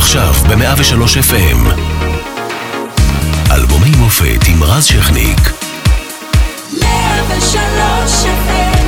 עכשיו 0.00 0.32
ב-103 0.32 1.02
FM. 1.30 1.68
אלבומי 3.50 3.90
מופת 3.98 4.40
עם 4.48 4.62
רז 4.62 4.84
שכניק. 4.84 5.38
103 6.80 8.24
FM 8.24 8.80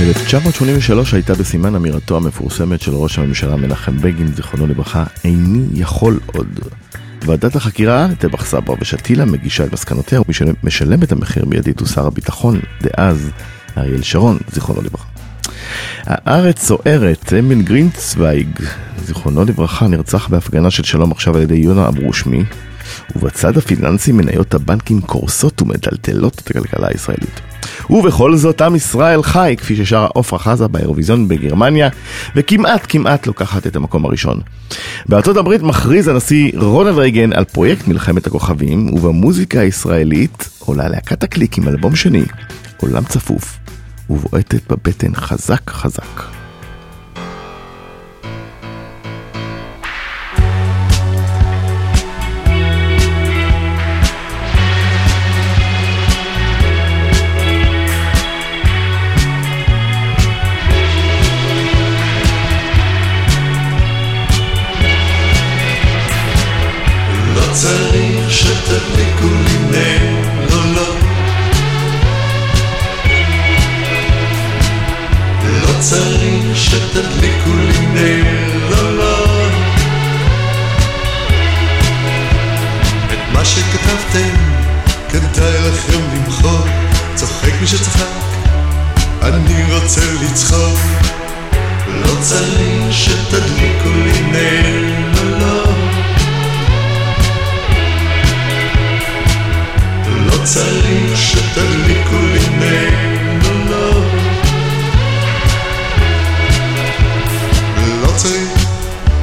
1983 0.00 1.14
הייתה 1.14 1.34
בסימן 1.34 1.74
אמירתו 1.74 2.16
המפורסמת 2.16 2.80
של 2.80 2.94
ראש 2.94 3.18
הממשלה 3.18 3.56
מנחם 3.56 3.96
בגין, 3.96 4.34
זיכרונו 4.34 4.66
לברכה, 4.66 5.04
איני 5.24 5.66
יכול 5.74 6.20
עוד. 6.26 6.60
ועדת 7.26 7.56
החקירה, 7.56 8.06
טבח 8.18 8.44
סברה 8.44 8.76
ושתילה, 8.80 9.24
מגישה 9.24 9.64
את 9.64 9.72
מסקנותיה 9.72 10.20
ומשלם 10.62 11.02
את 11.02 11.12
המחיר 11.12 11.44
מיידית 11.44 11.80
הוא 11.80 11.88
שר 11.88 12.06
הביטחון 12.06 12.60
דאז, 12.82 13.30
אריאל 13.78 14.02
שרון, 14.02 14.38
זיכרונו 14.52 14.82
לברכה. 14.82 15.08
הארץ 16.04 16.64
סוערת, 16.64 17.32
אמין 17.38 17.62
גרינצוויג, 17.62 18.48
זיכרונו 19.04 19.44
לברכה, 19.44 19.86
נרצח 19.86 20.28
בהפגנה 20.28 20.70
של 20.70 20.82
שלום 20.82 21.12
עכשיו 21.12 21.36
על 21.36 21.42
ידי 21.42 21.54
יונה 21.54 21.88
אברושמי, 21.88 22.44
ובצד 23.16 23.58
הפיננסי 23.58 24.12
מניות 24.12 24.54
הבנקים 24.54 25.00
קורסות 25.00 25.62
ומטלטלות 25.62 26.40
את 26.44 26.50
הכלכלה 26.50 26.88
הישראלית. 26.88 27.49
ובכל 27.90 28.36
זאת 28.36 28.60
עם 28.60 28.76
ישראל 28.76 29.22
חי, 29.22 29.54
כפי 29.58 29.76
ששרה 29.76 30.06
עופרה 30.06 30.38
חזה 30.38 30.68
באירוויזיון 30.68 31.28
בגרמניה, 31.28 31.88
וכמעט 32.36 32.86
כמעט 32.88 33.26
לוקחת 33.26 33.66
את 33.66 33.76
המקום 33.76 34.04
הראשון. 34.04 34.40
בארצות 35.08 35.36
הברית 35.36 35.62
מכריז 35.62 36.08
הנשיא 36.08 36.52
רונלד 36.56 36.98
רייגן 36.98 37.32
על 37.32 37.44
פרויקט 37.44 37.88
מלחמת 37.88 38.26
הכוכבים, 38.26 38.94
ובמוזיקה 38.94 39.60
הישראלית 39.60 40.48
עולה 40.58 40.88
להקת 40.88 41.22
הקליק 41.22 41.58
עם 41.58 41.68
אלבום 41.68 41.96
שני, 41.96 42.24
עולם 42.76 43.04
צפוף, 43.04 43.58
ובועטת 44.10 44.72
בבטן 44.72 45.14
חזק 45.14 45.70
חזק. 45.70 46.39
צריך 67.60 68.30
שתדליקו 68.30 69.26
לי 69.44 69.58
נרולות. 69.70 70.96
לא 75.44 75.80
צריך 75.80 76.56
שתדליקו 76.56 77.50
לי 77.56 77.86
נרולות. 77.94 79.52
את 83.12 83.32
מה 83.32 83.44
שכתבתם 83.44 84.34
כדאי 85.08 85.70
לכם 85.72 86.00
למחוק. 86.14 86.66
צוחק 87.14 87.52
מי 87.60 87.66
שצחק, 87.66 88.06
אני 89.22 89.74
רוצה 89.74 90.00
לצחוק. 90.22 90.78
לא 91.88 92.12
צריך 92.20 92.92
שתדליקו 92.92 93.90
לי 94.04 94.20
נר 94.32 94.69
בצלים 100.42 101.16
שתדליקו 101.16 102.16
לי 102.32 102.56
נעים, 102.58 103.40
לא. 103.70 104.04
לא 108.02 108.12
צריך 108.16 108.66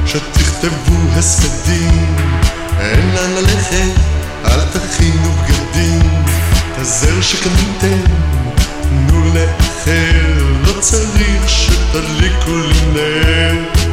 שתכתבו 0.06 0.94
הספדים, 1.16 2.16
אין 2.80 3.14
לאן 3.14 3.30
ללכת, 3.30 4.00
אל 4.44 4.60
תכינו 4.72 5.32
בגדים, 5.32 6.24
את 6.72 6.78
הזר 6.78 7.20
שקניתם, 7.20 8.04
תנו 8.82 9.24
לאחר, 9.34 10.42
לא 10.66 10.80
צריך 10.80 11.48
שתדליקו 11.48 12.56
לי 12.56 12.80
נר. 12.92 13.87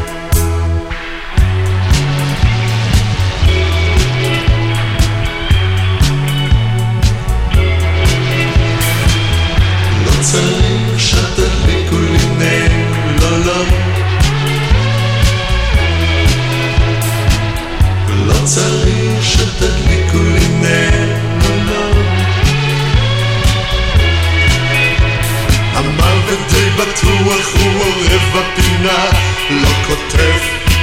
איך 28.12 28.24
בפינה, 28.36 29.06
לא 29.50 29.70
כותב, 29.88 30.40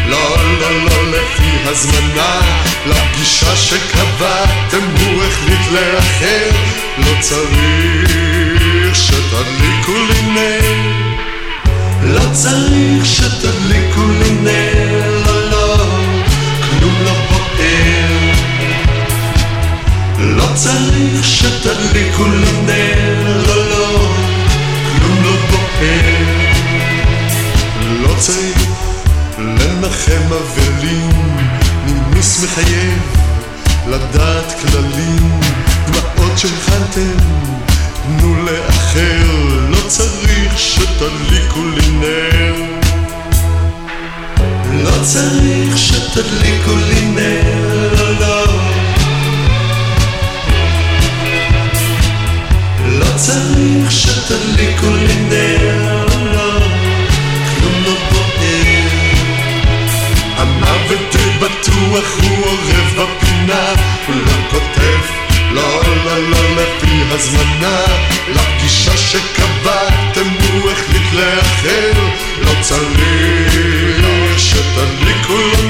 לא, 0.06 0.36
לא, 0.60 0.70
לא, 0.84 1.10
לפי 1.10 1.50
הזמנה, 1.64 2.40
לפגישה 2.86 3.56
שקבעתם 3.56 4.84
הוא 5.00 5.22
החליט 5.24 5.60
לאחר, 5.72 6.50
לא 6.98 7.20
צריך 7.20 8.96
שתדליקו 8.96 9.92
לי 10.08 10.22
נר, 10.34 10.92
לא 12.02 12.32
צריך 12.32 13.06
שתדליקו 13.06 14.08
לי 14.18 14.30
נר, 14.30 15.22
לא, 15.26 15.50
לא, 15.50 15.76
כלום 16.70 16.94
לא 17.04 17.12
בוער, 17.30 18.32
לא 20.18 20.46
צריך 20.54 21.24
שתדליקו 21.24 22.24
לי 22.24 22.52
נר, 22.66 23.42
לא 23.46 23.51
רוצה 28.22 28.41
לנחם 29.38 30.33
אבלים, 30.33 31.10
נימיס 31.84 32.44
מחייב 32.44 32.99
לדעת 33.88 34.55
כללים, 34.60 35.41
דמעות 35.87 36.38
שהכנתם, 36.38 37.19
תנו 38.03 38.44
לאחר, 38.44 39.27
לא 39.69 39.88
צריך 39.88 40.59
שתדליקו 40.59 41.60
לי 41.66 41.88
נר. 42.00 42.55
לא 44.72 45.03
צריך 45.03 45.78
שתדליקו 45.78 46.77
לי 46.89 47.00
נר, 47.06 47.94
לא, 47.99 48.21
לא. 48.21 48.47
לא 52.89 53.16
צריך 53.16 53.93
שתדליקו 53.93 54.97
לי 54.97 55.15
נר. 55.28 55.61
רוח 61.92 62.19
רוח 62.20 62.92
בפינה, 62.92 63.75
כולם 64.06 64.19
לא 64.19 64.50
כותב, 64.50 65.00
לא, 65.50 65.82
לא, 66.04 66.19
לא, 66.19 66.38
לפי 66.56 67.03
הזמנה, 67.10 67.84
לפגישה 68.28 68.97
שקבעתם 68.97 70.28
הוא 70.28 70.70
החליט 70.70 71.12
לאחר, 71.12 71.92
לא 72.38 72.53
צריך 72.60 74.38
שתדליקו 74.38 75.36
לו 75.36 75.62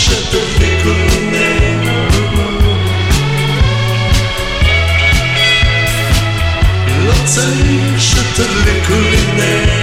je 0.00 0.14
te 0.32 0.40
fais 0.56 0.76
connaître. 0.82 1.10
Je 8.00 8.16
te 8.34 8.42
l'ai. 9.36 9.79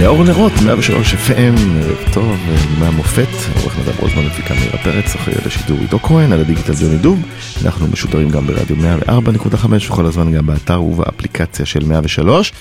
אור 0.00 0.24
נרות, 0.24 0.52
103 0.64 1.14
FM, 1.14 1.60
ערב 1.82 2.12
טוב, 2.14 2.36
מהמופת, 2.78 3.28
עורך 3.60 3.78
נדב 3.78 4.00
רוזמן, 4.00 4.26
מפיקה 4.26 4.54
מאירה 4.54 4.78
פרץ, 4.78 5.14
אחראי 5.14 5.36
על 5.36 5.46
השידור 5.46 5.78
עידו 5.78 5.98
כהן, 5.98 6.32
על 6.32 6.40
הדיגיטל 6.40 6.72
ג'וני 6.80 6.96
דוב. 6.96 7.22
אנחנו 7.64 7.86
משודרים 7.86 8.30
גם 8.30 8.46
ברדיו 8.46 8.76
104.5 8.76 9.66
וכל 9.90 10.06
הזמן 10.06 10.32
גם 10.32 10.46
באתר 10.46 10.82
ובאפליקציה 10.82 11.66
של 11.66 11.84
103. 11.84 12.52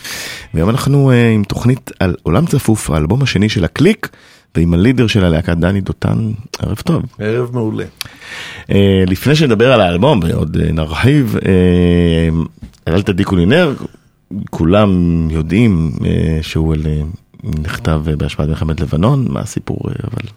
והיום 0.54 0.70
אנחנו 0.70 1.12
uh, 1.12 1.14
עם 1.36 1.44
תוכנית 1.44 1.92
על 2.00 2.16
עולם 2.24 2.46
צפוף, 2.46 2.90
האלבום 2.90 3.22
השני 3.22 3.50
של 3.50 3.66
הקליק, 3.66 4.10
ועם 4.56 4.74
הלידר 4.74 5.08
של 5.08 5.26
הלהקה 5.26 5.56
דני 5.56 5.82
דותן, 5.82 6.32
ערב 6.60 6.82
טוב. 6.86 7.04
ערב 7.20 7.50
מעולה. 7.54 7.86
Uh, 8.62 8.74
לפני 9.08 9.36
שנדבר 9.36 9.74
על 9.74 9.82
האלבום 9.82 10.20
ועוד 10.24 10.58
uh, 10.58 10.72
נרחיב, 10.74 11.36
אל 12.88 13.02
תדיקו 13.02 13.36
לי 13.36 13.46
נר, 13.46 13.74
כולם 14.50 14.92
יודעים 15.32 15.92
uh, 15.96 16.04
שהוא 16.42 16.74
אל, 16.74 16.82
נכתב 17.44 18.02
בהשפעת 18.18 18.50
מלחמת 18.50 18.82
לבנון, 18.82 19.26
מה 19.30 19.40
הסיפור, 19.40 19.80
אבל... 20.04 20.30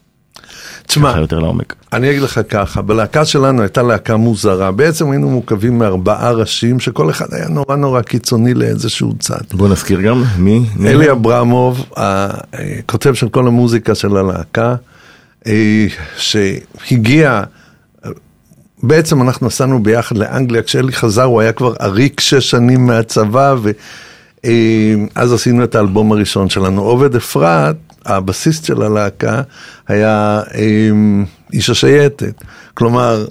תשמע, 0.87 1.19
יותר 1.19 1.39
לעומק. 1.39 1.75
אני 1.93 2.11
אגיד 2.11 2.23
לך 2.23 2.41
ככה, 2.49 2.83
בלהקה 2.83 3.25
שלנו 3.25 3.63
הייתה 3.63 3.83
להקה 3.83 4.17
מוזרה, 4.17 4.73
בעצם 4.73 5.11
היינו 5.11 5.31
מורכבים 5.31 5.79
מארבעה 5.79 6.33
ראשים, 6.33 6.81
שכל 6.81 7.11
אחד 7.11 7.27
היה 7.33 7.49
נורא 7.49 7.77
נורא 7.77 8.03
קיצוני 8.03 8.55
לאיזשהו 8.55 9.15
צד. 9.19 9.41
בוא 9.53 9.69
נזכיר 9.69 10.01
גם, 10.01 10.25
מי? 10.39 10.67
אלי 10.87 11.11
אברמוב, 11.11 11.87
הכותב 11.97 13.15
של 13.15 13.29
כל 13.29 13.47
המוזיקה 13.47 13.95
של 13.95 14.17
הלהקה, 14.17 14.75
שהגיע, 16.17 17.43
בעצם 18.83 19.23
אנחנו 19.23 19.47
נסענו 19.47 19.83
ביחד 19.83 20.17
לאנגליה, 20.17 20.63
כשאלי 20.63 20.93
חזר 20.93 21.23
הוא 21.25 21.41
היה 21.41 21.53
כבר 21.53 21.75
עריק 21.79 22.21
שש 22.21 22.51
שנים 22.51 22.87
מהצבא, 22.87 23.55
ואז 24.45 25.33
עשינו 25.33 25.65
את 25.65 25.75
האלבום 25.75 26.13
הראשון 26.13 26.49
שלנו. 26.49 26.83
עובד 26.83 27.17
אפרת, 27.17 27.77
הבסיסט 28.05 28.65
של 28.65 28.83
הלהקה 28.83 29.43
היה 29.89 30.43
איש 31.53 31.71
השייטת. 31.71 32.45
כלומר, 32.75 33.27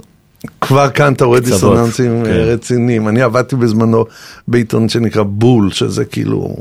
כבר 0.62 0.90
כאן 0.90 1.14
אתה 1.14 1.26
רואה 1.26 1.40
דיסוננסים 1.40 2.24
כן. 2.26 2.32
רציניים. 2.32 3.08
אני 3.08 3.22
עבדתי 3.22 3.56
בזמנו 3.56 4.06
בעיתון 4.48 4.90
שנקרא 4.90 5.24
בול, 5.24 5.72
שזה 5.72 6.06
כאילו... 6.06 6.56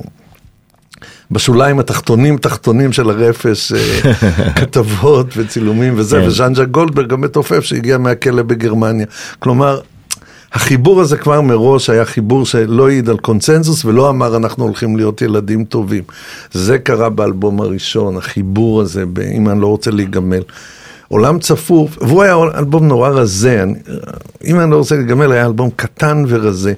בשוליים 1.31 1.79
התחתונים 1.79 2.39
תחתונים 2.39 2.93
של 2.93 3.11
הרפש, 3.11 3.73
כתבות 4.61 5.27
וצילומים 5.37 5.95
וזה, 5.97 6.21
כן. 6.21 6.27
וז'אנג'ה 6.27 6.65
גולדברג 6.65 7.09
גם 7.09 7.21
מתופף 7.21 7.61
שהגיע 7.61 7.99
מהכלא 7.99 8.43
בגרמניה. 8.43 9.07
כלומר, 9.39 9.81
החיבור 10.53 11.01
הזה 11.01 11.17
כבר 11.17 11.41
מראש 11.41 11.91
היה 11.91 12.05
חיבור 12.05 12.47
שלא 12.47 12.89
העיד 12.89 13.09
על 13.09 13.19
קונצנזוס 13.19 13.85
ולא 13.85 14.11
אמר 14.11 14.37
אנחנו 14.37 14.65
הולכים 14.65 14.97
להיות 14.97 15.23
ילדים 15.23 15.65
טובים. 15.65 16.03
זה 16.53 16.79
קרה 16.79 17.09
באלבום 17.09 17.61
הראשון, 17.61 18.17
החיבור 18.17 18.81
הזה, 18.81 19.05
אם 19.35 19.49
אני 19.49 19.61
לא 19.61 19.67
רוצה 19.67 19.91
להיגמל. 19.91 20.43
עולם 21.09 21.39
צפוף, 21.39 21.99
והוא 22.01 22.23
היה 22.23 22.37
אלבום 22.59 22.89
נורא 22.89 23.09
רזה, 23.09 23.63
אני, 23.63 23.75
אם 24.45 24.61
אני 24.61 24.71
לא 24.71 24.77
רוצה 24.77 24.97
להיגמל, 24.97 25.33
היה 25.33 25.47
אלבום 25.47 25.71
קטן 25.77 26.25
ורזה. 26.29 26.73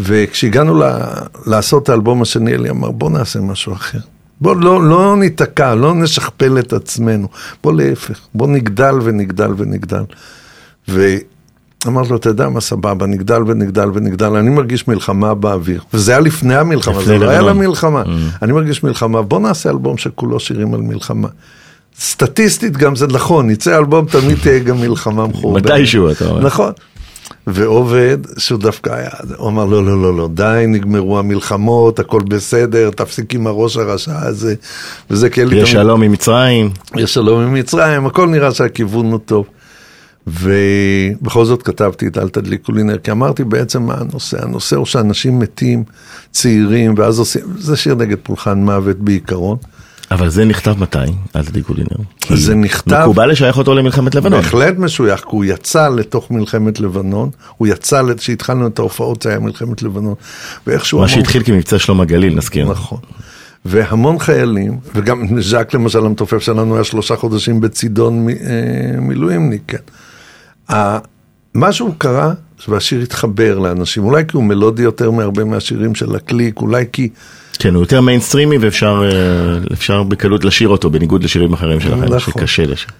וכשהגענו 0.00 0.78
לה, 0.78 1.14
לעשות 1.46 1.82
את 1.82 1.88
האלבום 1.88 2.22
השני, 2.22 2.54
אלי 2.54 2.70
אמר 2.70 2.90
בוא 2.90 3.10
נעשה 3.10 3.40
משהו 3.40 3.72
אחר. 3.72 3.98
בוא 4.40 4.56
לא, 4.56 4.88
לא 4.88 5.16
ניתקע, 5.16 5.74
לא 5.74 5.94
נשכפל 5.94 6.58
את 6.58 6.72
עצמנו, 6.72 7.28
בוא 7.64 7.72
להפך, 7.72 8.20
בוא 8.34 8.48
נגדל 8.48 8.94
ונגדל 9.02 9.50
ונגדל. 9.56 10.04
ו... 10.88 11.16
אמרתי 11.86 12.10
לו, 12.10 12.16
אתה 12.16 12.28
יודע 12.28 12.48
מה, 12.48 12.60
סבבה, 12.60 13.06
נגדל 13.06 13.42
ונגדל 13.46 13.88
ונגדל, 13.94 14.26
אני 14.36 14.50
מרגיש 14.50 14.88
מלחמה 14.88 15.34
באוויר. 15.34 15.80
וזה 15.94 16.12
היה 16.12 16.20
לפני 16.20 16.56
המלחמה, 16.56 17.02
זה 17.02 17.18
לא 17.18 17.30
היה 17.30 17.40
למלחמה. 17.40 18.02
Mm. 18.02 18.08
אני 18.42 18.52
מרגיש 18.52 18.84
מלחמה, 18.84 19.22
בוא 19.22 19.40
נעשה 19.40 19.70
אלבום 19.70 19.98
שכולו 19.98 20.40
שירים 20.40 20.74
על 20.74 20.80
מלחמה. 20.80 21.28
סטטיסטית 22.00 22.76
גם 22.76 22.96
זה 22.96 23.06
נכון, 23.06 23.50
יצא 23.50 23.78
אלבום, 23.78 24.04
תמיד 24.04 24.38
תהיה 24.42 24.58
גם 24.58 24.80
מלחמה 24.80 25.26
מחורבנת. 25.26 25.70
מתישהו, 25.70 26.10
אתה 26.10 26.28
אומר. 26.28 26.40
נכון. 26.40 26.72
ועובד, 27.46 28.18
שהוא 28.38 28.58
דווקא 28.58 28.90
היה, 28.90 29.10
הוא 29.36 29.48
אמר, 29.48 29.64
לא, 29.64 29.84
לא, 29.84 30.02
לא, 30.02 30.16
לא, 30.16 30.28
די, 30.34 30.64
נגמרו 30.68 31.18
המלחמות, 31.18 31.98
הכל 31.98 32.20
בסדר, 32.28 32.90
תפסיק 32.90 33.34
עם 33.34 33.46
הראש 33.46 33.76
הרשע 33.76 34.18
הזה, 34.18 34.54
וזה 35.10 35.30
כאלה... 35.30 35.56
יש 35.56 35.72
שלום 35.72 36.02
עם 36.02 36.12
מצרים. 36.12 36.70
יש 36.96 37.14
שלום 37.14 37.42
עם 37.42 37.54
מצרים, 37.54 38.06
הכל 38.06 38.28
נראה 38.28 38.50
שהכיוון 38.52 39.12
הוא 39.12 39.20
טוב. 39.24 39.46
ובכל 40.26 41.44
זאת 41.44 41.62
כתבתי 41.62 42.06
את 42.06 42.18
אל 42.18 42.28
תדליקו 42.28 42.72
לי 42.72 42.82
נר, 42.82 42.98
כי 42.98 43.10
אמרתי 43.10 43.44
בעצם 43.44 43.82
מה 43.82 43.94
הנושא, 43.94 44.42
הנושא 44.42 44.76
הוא 44.76 44.86
שאנשים 44.86 45.38
מתים, 45.38 45.84
צעירים, 46.30 46.94
ואז 46.96 47.18
עושים, 47.18 47.42
זה 47.58 47.76
שיר 47.76 47.94
נגד 47.94 48.16
פולחן 48.22 48.64
מוות 48.64 48.96
בעיקרון. 48.96 49.56
אבל 50.10 50.28
זה 50.28 50.44
נכתב 50.44 50.74
מתי? 50.78 50.98
אל 51.36 51.44
תדליקו 51.44 51.74
לי 51.74 51.82
נר. 51.82 52.36
זה 52.36 52.54
נכתב... 52.54 53.00
מקובל 53.02 53.30
לשייך 53.30 53.58
אותו 53.58 53.74
למלחמת 53.74 54.14
לבנון. 54.14 54.40
בהחלט 54.40 54.78
משוייך, 54.78 55.20
כי 55.20 55.26
הוא 55.30 55.44
יצא 55.44 55.88
לתוך 55.88 56.30
מלחמת 56.30 56.80
לבנון, 56.80 57.30
הוא 57.56 57.68
יצא, 57.68 58.02
כשהתחלנו 58.16 58.66
את 58.66 58.78
ההופעות 58.78 59.22
זה 59.22 59.28
היה 59.28 59.38
מלחמת 59.38 59.82
לבנון, 59.82 60.14
ואיכשהו... 60.66 60.98
מה 60.98 61.08
שהתחיל 61.08 61.42
כמבצע 61.42 61.78
שלום 61.78 62.00
הגליל, 62.00 62.34
נזכיר. 62.34 62.70
נכון. 62.70 62.98
והמון 63.64 64.18
חיילים, 64.18 64.78
וגם 64.94 65.40
ז'אק 65.40 65.74
למשל 65.74 66.06
המתופף 66.06 66.38
שלנו 66.38 66.74
היה 66.74 66.84
שלושה 66.84 67.16
חודשים 67.16 67.60
בצידון 67.60 68.26
מילואימניק, 68.98 69.62
כן. 69.68 69.78
משהו 71.54 71.94
קרה, 71.98 72.32
והשיר 72.68 73.00
התחבר 73.02 73.58
לאנשים, 73.58 74.04
אולי 74.04 74.22
כי 74.28 74.36
הוא 74.36 74.44
מלודי 74.44 74.82
יותר 74.82 75.10
מהרבה 75.10 75.44
מהשירים 75.44 75.94
של 75.94 76.14
הקליק, 76.16 76.60
אולי 76.60 76.84
כי... 76.92 77.08
כן, 77.58 77.74
הוא 77.74 77.82
יותר 77.82 78.00
מיינסטרימי 78.00 78.58
ואפשר 78.58 80.02
בקלות 80.02 80.44
לשיר 80.44 80.68
אותו, 80.68 80.90
בניגוד 80.90 81.24
לשירים 81.24 81.52
אחרים 81.52 81.80
שלכם, 81.80 82.04
נכון. 82.04 82.18
שקשה 82.18 82.66
לשיר. 82.66 82.90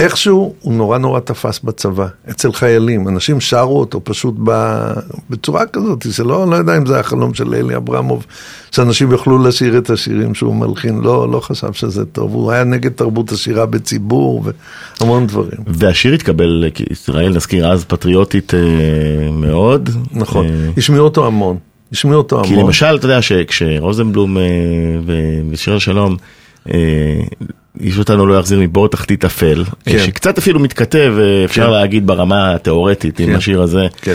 איכשהו 0.00 0.54
הוא 0.60 0.74
נורא 0.74 0.98
נורא 0.98 1.20
תפס 1.20 1.60
בצבא, 1.64 2.06
אצל 2.30 2.52
חיילים, 2.52 3.08
אנשים 3.08 3.40
שרו 3.40 3.80
אותו 3.80 4.00
פשוט 4.04 4.34
בצורה 5.30 5.66
כזאת, 5.66 6.06
זה 6.08 6.24
לא, 6.24 6.50
לא 6.50 6.56
יודע 6.56 6.76
אם 6.76 6.86
זה 6.86 7.00
החלום 7.00 7.34
של 7.34 7.54
אלי 7.54 7.76
אברמוב, 7.76 8.26
שאנשים 8.70 9.10
יוכלו 9.10 9.38
לשיר 9.38 9.78
את 9.78 9.90
השירים 9.90 10.34
שהוא 10.34 10.54
מלחין, 10.54 11.00
לא, 11.00 11.30
לא 11.30 11.40
חשב 11.40 11.72
שזה 11.72 12.04
טוב, 12.04 12.34
הוא 12.34 12.52
היה 12.52 12.64
נגד 12.64 12.90
תרבות 12.92 13.32
השירה 13.32 13.66
בציבור 13.66 14.44
והמון 15.00 15.26
דברים. 15.26 15.60
והשיר 15.66 16.14
התקבל, 16.14 16.64
ישראל 16.90 17.36
נזכיר 17.36 17.72
אז 17.72 17.84
פטריוטית 17.84 18.54
אה, 18.54 18.60
מאוד. 19.32 19.90
נכון, 20.12 20.46
אה... 20.46 20.70
השמיעו 20.76 21.04
אותו 21.04 21.26
המון. 21.26 21.56
השמיעו 21.92 22.18
אותו 22.18 22.36
המון. 22.36 22.48
כי 22.48 22.56
למשל, 22.56 22.96
אתה 22.96 23.06
יודע 23.06 23.22
שכשרוזנבלום 23.22 24.38
אה, 24.38 24.42
ושיר 25.50 25.76
השלום, 25.76 26.16
אה, 26.68 26.74
איש 27.80 27.98
אותנו 27.98 28.26
לא 28.26 28.38
יחזיר 28.38 28.60
מבור 28.60 28.88
תחתית 28.88 29.24
אפל, 29.24 29.64
כן. 29.84 29.98
שקצת 29.98 30.38
אפילו 30.38 30.60
מתכתב, 30.60 31.14
אה, 31.18 31.44
אפשר 31.44 31.66
כן. 31.66 31.70
להגיד 31.70 32.06
ברמה 32.06 32.54
התיאורטית 32.54 33.16
כן. 33.16 33.24
עם 33.24 33.36
השיר 33.36 33.62
הזה. 33.62 33.86
כן. 34.02 34.14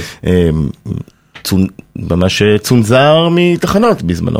צונ... 1.46 1.68
ממש 1.96 2.42
צונזר 2.62 3.28
מתחנות 3.32 4.02
בזמנו, 4.02 4.40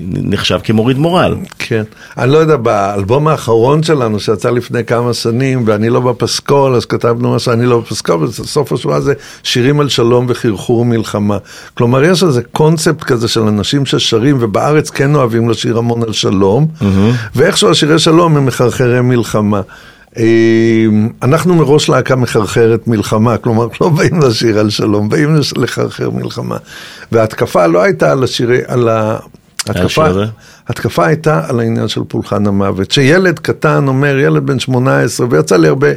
נחשב 0.00 0.58
כמוריד 0.64 0.98
מורל. 0.98 1.34
כן, 1.58 1.82
אני 2.18 2.32
לא 2.32 2.38
יודע, 2.38 2.56
באלבום 2.56 3.28
האחרון 3.28 3.82
שלנו 3.82 4.20
שיצא 4.20 4.50
לפני 4.50 4.84
כמה 4.84 5.14
שנים, 5.14 5.62
ואני 5.66 5.90
לא 5.90 6.00
בפסקול, 6.00 6.74
אז 6.74 6.84
כתבנו 6.84 7.34
משהו, 7.34 7.52
אני 7.52 7.66
לא 7.66 7.80
בפסקול, 7.80 8.26
בסוף 8.26 8.72
השבועה 8.72 9.00
זה 9.00 9.12
שירים 9.42 9.80
על 9.80 9.88
שלום 9.88 10.26
וחרחור 10.28 10.84
מלחמה. 10.84 11.38
כלומר, 11.74 12.04
יש 12.04 12.22
איזה 12.22 12.42
קונספט 12.42 13.02
כזה 13.02 13.28
של 13.28 13.40
אנשים 13.40 13.86
ששרים, 13.86 14.36
ובארץ 14.40 14.90
כן 14.90 15.14
אוהבים 15.14 15.50
לשיר 15.50 15.78
המון 15.78 16.02
על 16.02 16.12
שלום, 16.12 16.66
mm-hmm. 16.80 16.84
ואיכשהו 17.34 17.70
השירי 17.70 17.98
שלום 17.98 18.36
הם 18.36 18.46
מחרחרי 18.46 19.00
מלחמה. 19.00 19.60
אמ, 20.18 21.08
אנחנו 21.22 21.54
מראש 21.54 21.88
להקה 21.88 22.16
מחרחרת 22.16 22.88
מלחמה, 22.88 23.36
כלומר 23.36 23.68
לא 23.80 23.88
באים 23.88 24.20
לשיר 24.20 24.58
על 24.58 24.70
שלום, 24.70 25.08
באים 25.08 25.40
לחרחר 25.56 26.10
מלחמה. 26.10 26.56
וההתקפה 27.12 27.66
לא 27.66 27.82
הייתה 27.82 28.12
על 28.12 28.24
השירי, 28.24 28.60
על 28.66 28.88
ה... 28.88 29.16
התקפה, 29.68 30.06
התקפה 30.68 31.06
הייתה 31.06 31.48
על 31.48 31.60
העניין 31.60 31.88
של 31.88 32.00
פולחן 32.08 32.46
המוות. 32.46 32.90
שילד 32.90 33.38
קטן 33.38 33.88
אומר, 33.88 34.18
ילד 34.18 34.46
בן 34.46 34.58
18, 34.58 35.26
ויצא 35.30 35.56
לי 35.56 35.68
הרבה, 35.68 35.88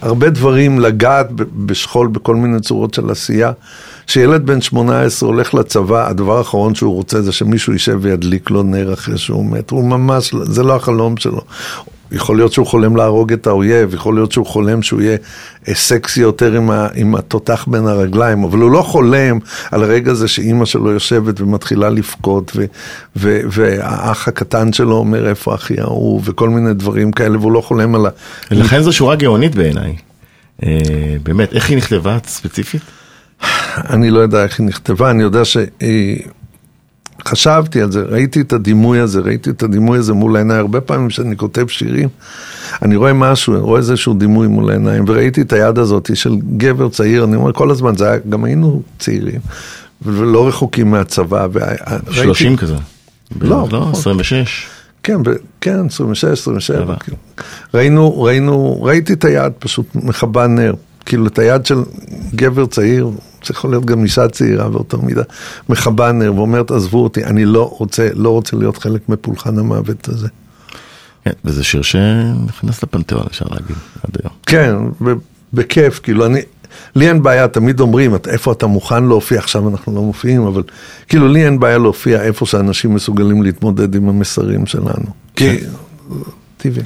הרבה 0.00 0.30
דברים 0.30 0.80
לגעת 0.80 1.32
בשכול 1.66 2.08
בכל 2.08 2.36
מיני 2.36 2.60
צורות 2.60 2.94
של 2.94 3.10
עשייה. 3.10 3.52
שילד 4.06 4.46
בן 4.46 4.60
18 4.60 5.28
הולך 5.28 5.54
לצבא, 5.54 6.08
הדבר 6.08 6.38
האחרון 6.38 6.74
שהוא 6.74 6.94
רוצה 6.94 7.22
זה 7.22 7.32
שמישהו 7.32 7.72
יישב 7.72 7.98
וידליק 8.00 8.50
לו 8.50 8.62
נר 8.62 8.92
אחרי 8.92 9.18
שהוא 9.18 9.46
מת. 9.46 9.70
הוא 9.70 9.84
ממש, 9.84 10.34
זה 10.42 10.62
לא 10.62 10.76
החלום 10.76 11.16
שלו. 11.16 11.40
יכול 12.12 12.36
להיות 12.36 12.52
שהוא 12.52 12.66
חולם 12.66 12.96
להרוג 12.96 13.32
את 13.32 13.46
האויב, 13.46 13.94
יכול 13.94 14.14
להיות 14.14 14.32
שהוא 14.32 14.46
חולם 14.46 14.82
שהוא 14.82 15.00
יהיה 15.00 15.16
אה, 15.68 15.74
סקסי 15.74 16.20
יותר 16.20 16.52
עם, 16.52 16.70
ה, 16.70 16.88
עם 16.94 17.14
התותח 17.14 17.64
בין 17.68 17.86
הרגליים, 17.86 18.44
אבל 18.44 18.58
הוא 18.58 18.70
לא 18.70 18.82
חולם 18.82 19.38
על 19.70 19.82
הרגע 19.82 20.10
הזה 20.10 20.28
שאימא 20.28 20.64
שלו 20.64 20.90
יושבת 20.90 21.40
ומתחילה 21.40 21.90
לבכות, 21.90 22.52
ו, 22.56 22.64
ו, 23.16 23.40
והאח 23.50 24.28
הקטן 24.28 24.72
שלו 24.72 24.96
אומר 24.96 25.28
איפה 25.28 25.54
אחי 25.54 25.80
ההוא, 25.80 26.20
וכל 26.24 26.48
מיני 26.48 26.74
דברים 26.74 27.12
כאלה, 27.12 27.38
והוא 27.38 27.52
לא 27.52 27.60
חולם 27.60 27.94
על 27.94 28.06
ה... 28.06 28.10
לכן 28.50 28.82
זו 28.82 28.92
שורה 28.92 29.16
גאונית 29.16 29.54
בעיניי. 29.54 29.96
אה, 30.62 31.16
באמת, 31.22 31.52
איך 31.52 31.70
היא 31.70 31.76
נכתבה 31.76 32.18
ספציפית? 32.26 32.82
אני 33.90 34.10
לא 34.10 34.20
יודע 34.20 34.42
איך 34.42 34.60
היא 34.60 34.66
נכתבה, 34.66 35.10
אני 35.10 35.22
יודע 35.22 35.44
שהיא... 35.44 36.22
חשבתי 37.28 37.82
על 37.82 37.92
זה, 37.92 38.02
ראיתי 38.02 38.40
את 38.40 38.52
הדימוי 38.52 39.00
הזה, 39.00 39.20
ראיתי 39.20 39.50
את 39.50 39.62
הדימוי 39.62 39.98
הזה 39.98 40.12
מול 40.12 40.36
העיניים, 40.36 40.60
הרבה 40.60 40.80
פעמים 40.80 41.08
כשאני 41.08 41.36
כותב 41.36 41.68
שירים, 41.68 42.08
אני 42.82 42.96
רואה 42.96 43.12
משהו, 43.12 43.54
אני 43.54 43.62
רואה 43.62 43.78
איזשהו 43.78 44.14
דימוי 44.14 44.46
מול 44.46 44.70
העיניים, 44.70 45.04
וראיתי 45.08 45.42
את 45.42 45.52
היד 45.52 45.78
הזאת 45.78 46.10
של 46.16 46.36
גבר 46.56 46.88
צעיר, 46.88 47.24
אני 47.24 47.36
אומר 47.36 47.52
כל 47.52 47.70
הזמן, 47.70 47.96
זה 47.96 48.10
היה, 48.10 48.18
גם 48.28 48.44
היינו 48.44 48.82
צעירים, 48.98 49.40
ולא 50.02 50.48
רחוקים 50.48 50.90
מהצבא. 50.90 51.46
וה- 51.52 51.72
30 52.10 52.46
ראיתי- 52.48 52.60
כזה. 52.62 52.74
לא, 53.40 53.66
לא, 53.72 53.78
פחות. 53.80 53.94
26. 53.94 54.66
כן, 55.02 55.22
ב- 55.22 55.30
כן, 55.60 55.86
26, 55.86 56.24
27. 56.24 56.60
שבע. 56.84 56.96
כאילו. 57.00 57.16
ראינו, 57.74 58.22
ראינו, 58.22 58.82
ראיתי 58.82 59.12
את 59.12 59.24
היד 59.24 59.52
פשוט 59.58 59.86
מכבה 59.94 60.46
נר. 60.46 60.74
כאילו 61.06 61.26
את 61.26 61.38
היד 61.38 61.66
של 61.66 61.78
גבר 62.34 62.66
צעיר, 62.66 63.10
זה 63.46 63.52
יכול 63.54 63.70
להיות 63.70 63.84
גם 63.84 64.04
אישה 64.04 64.28
צעירה 64.28 64.68
באותה 64.68 64.96
מידה, 64.96 65.22
מכבה 65.68 66.12
נר 66.12 66.34
ואומרת, 66.34 66.70
עזבו 66.70 67.02
אותי, 67.02 67.24
אני 67.24 67.44
לא 67.44 67.70
רוצה, 67.78 68.08
לא 68.14 68.30
רוצה 68.30 68.56
להיות 68.56 68.76
חלק 68.78 69.08
מפולחן 69.08 69.58
המוות 69.58 70.08
הזה. 70.08 70.28
כן, 71.24 71.30
וזה 71.44 71.64
שיר 71.64 71.82
שנכנס 71.82 72.82
לפנתיאון, 72.82 73.22
אפשר 73.30 73.44
להגיד, 73.50 73.76
עד 74.02 74.16
היום. 74.22 74.32
כן, 74.46 74.74
ב- 75.04 75.18
בכיף, 75.52 76.00
כאילו 76.02 76.26
אני, 76.26 76.40
לי 76.96 77.08
אין 77.08 77.22
בעיה, 77.22 77.48
תמיד 77.48 77.80
אומרים, 77.80 78.14
"את- 78.14 78.28
איפה 78.28 78.52
אתה 78.52 78.66
מוכן 78.66 79.04
להופיע, 79.04 79.38
עכשיו 79.38 79.68
אנחנו 79.68 79.94
לא 79.94 80.02
מופיעים, 80.02 80.42
אבל 80.46 80.62
כאילו 81.08 81.28
לי 81.28 81.44
אין 81.44 81.60
בעיה 81.60 81.78
להופיע 81.78 82.22
איפה 82.22 82.46
שאנשים 82.46 82.94
מסוגלים 82.94 83.42
להתמודד 83.42 83.94
עם 83.94 84.08
המסרים 84.08 84.66
שלנו. 84.66 85.06
כי, 85.36 85.56
טבעי. 86.56 86.82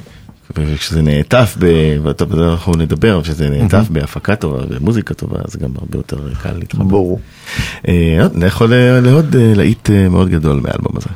וכשזה 0.55 1.01
נעטף, 1.01 1.55
ב... 1.59 1.65
וטוב, 2.03 2.39
אנחנו 2.39 2.73
נדבר, 2.75 3.21
כשזה 3.23 3.49
נעטף 3.49 3.89
בהפקה 3.89 4.35
טובה 4.35 4.63
ומוזיקה 4.69 5.13
טובה, 5.13 5.37
זה 5.47 5.59
גם 5.59 5.69
הרבה 5.75 5.97
יותר 5.99 6.17
קל 6.43 6.51
להתחבר. 6.59 6.83
ברור. 6.83 7.19
אה, 7.87 8.17
עוד, 8.23 8.31
נלך 8.35 8.61
ל- 8.69 8.99
לעוד 8.99 9.35
אה, 9.35 9.53
להיט 9.55 9.89
אה, 9.89 10.09
מאוד 10.09 10.29
גדול 10.29 10.59
מהאלבום 10.63 10.97
הזה. 10.97 11.09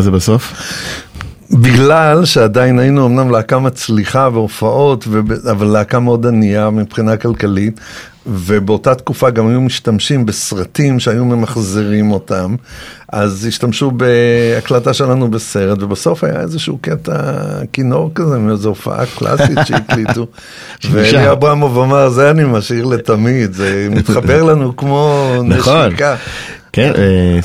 מה 0.00 0.04
זה 0.04 0.10
בסוף? 0.10 0.52
בגלל 1.50 2.24
שעדיין 2.24 2.78
היינו 2.78 3.06
אמנם 3.06 3.30
להקה 3.30 3.58
מצליחה 3.58 4.28
והופעות, 4.32 5.04
וב- 5.10 5.48
אבל 5.50 5.66
להקה 5.66 6.00
מאוד 6.00 6.26
ענייה 6.26 6.70
מבחינה 6.70 7.16
כלכלית, 7.16 7.80
ובאותה 8.26 8.94
תקופה 8.94 9.30
גם 9.30 9.48
היו 9.48 9.60
משתמשים 9.60 10.26
בסרטים 10.26 11.00
שהיו 11.00 11.24
ממחזרים 11.24 12.10
אותם, 12.10 12.54
אז 13.12 13.44
השתמשו 13.48 13.90
בהקלטה 13.90 14.94
שלנו 14.94 15.30
בסרט, 15.30 15.82
ובסוף 15.82 16.24
היה 16.24 16.40
איזשהו 16.40 16.78
קטע 16.80 17.14
כינור 17.72 18.10
כזה, 18.14 18.38
מאיזו 18.38 18.68
הופעה 18.68 19.06
קלאסית 19.06 19.58
שהקליטו. 19.68 20.26
ואלי 20.90 21.30
אברמוב 21.32 21.78
אמר, 21.78 22.08
זה 22.08 22.30
אני 22.30 22.44
משאיר 22.44 22.84
לתמיד, 22.84 23.52
זה 23.52 23.88
מתחבר 23.90 24.42
לנו 24.42 24.76
כמו 24.76 25.32
נכון. 25.44 25.86
נשיקה. 25.86 26.16
כן, 26.72 26.92
אה, 26.98 27.38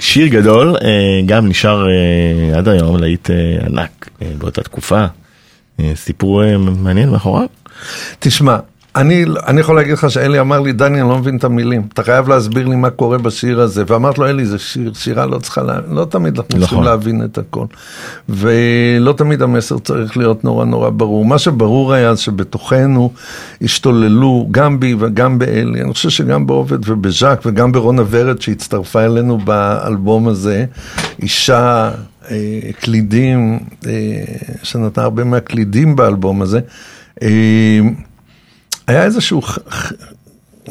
שיר 0.00 0.26
גדול, 0.26 0.76
אה, 0.76 1.20
גם 1.26 1.48
נשאר 1.48 1.86
אה, 1.88 2.58
עד 2.58 2.68
היום 2.68 2.96
להיט 2.96 3.30
ענק 3.66 4.10
באותה 4.38 4.62
תקופה. 4.62 5.04
סיפור 5.94 6.42
מעניין 6.58 7.10
מאחוריו. 7.10 7.46
תשמע, 8.18 8.58
אני, 8.96 9.24
אני 9.46 9.60
יכול 9.60 9.76
להגיד 9.76 9.92
לך 9.92 10.10
שאלי 10.10 10.40
אמר 10.40 10.60
לי, 10.60 10.72
דני, 10.72 11.00
אני 11.00 11.08
לא 11.08 11.18
מבין 11.18 11.36
את 11.36 11.44
המילים, 11.44 11.82
אתה 11.92 12.02
חייב 12.02 12.28
להסביר 12.28 12.68
לי 12.68 12.76
מה 12.76 12.90
קורה 12.90 13.18
בשיר 13.18 13.60
הזה. 13.60 13.84
ואמרתי 13.86 14.20
לו, 14.20 14.26
אלי, 14.26 14.46
זה 14.46 14.58
שיר, 14.58 14.92
שירה 14.94 15.26
לא 15.26 15.38
צריכה, 15.38 15.62
לה, 15.62 15.78
לא 15.90 16.04
תמיד 16.04 16.36
אנחנו 16.36 16.58
צריכים 16.58 16.78
נכון. 16.78 16.84
להבין 16.84 17.24
את 17.24 17.38
הכל. 17.38 17.66
ולא 18.28 19.12
תמיד 19.12 19.42
המסר 19.42 19.78
צריך 19.78 20.16
להיות 20.16 20.44
נורא 20.44 20.64
נורא 20.64 20.90
ברור. 20.90 21.24
מה 21.24 21.38
שברור 21.38 21.92
היה 21.92 22.16
שבתוכנו 22.16 23.12
השתוללו, 23.62 24.48
גם 24.50 24.80
בי 24.80 24.94
וגם 24.98 25.38
באלי, 25.38 25.82
אני 25.82 25.92
חושב 25.92 26.10
שגם 26.10 26.46
בעובד 26.46 26.90
ובז'אק 26.90 27.40
וגם 27.46 27.72
ברונה 27.72 28.02
ורד 28.10 28.40
שהצטרפה 28.40 29.04
אלינו 29.04 29.38
באלבום 29.38 30.28
הזה, 30.28 30.64
אישה... 31.22 31.90
אה, 32.30 32.60
קלידים, 32.80 33.58
אה, 33.86 33.92
שנתנה 34.62 35.04
הרבה 35.04 35.24
מהקלידים 35.24 35.96
באלבום 35.96 36.42
הזה. 36.42 36.60
אה, 37.22 37.80
היה 38.86 39.04
איזושהי 39.04 39.38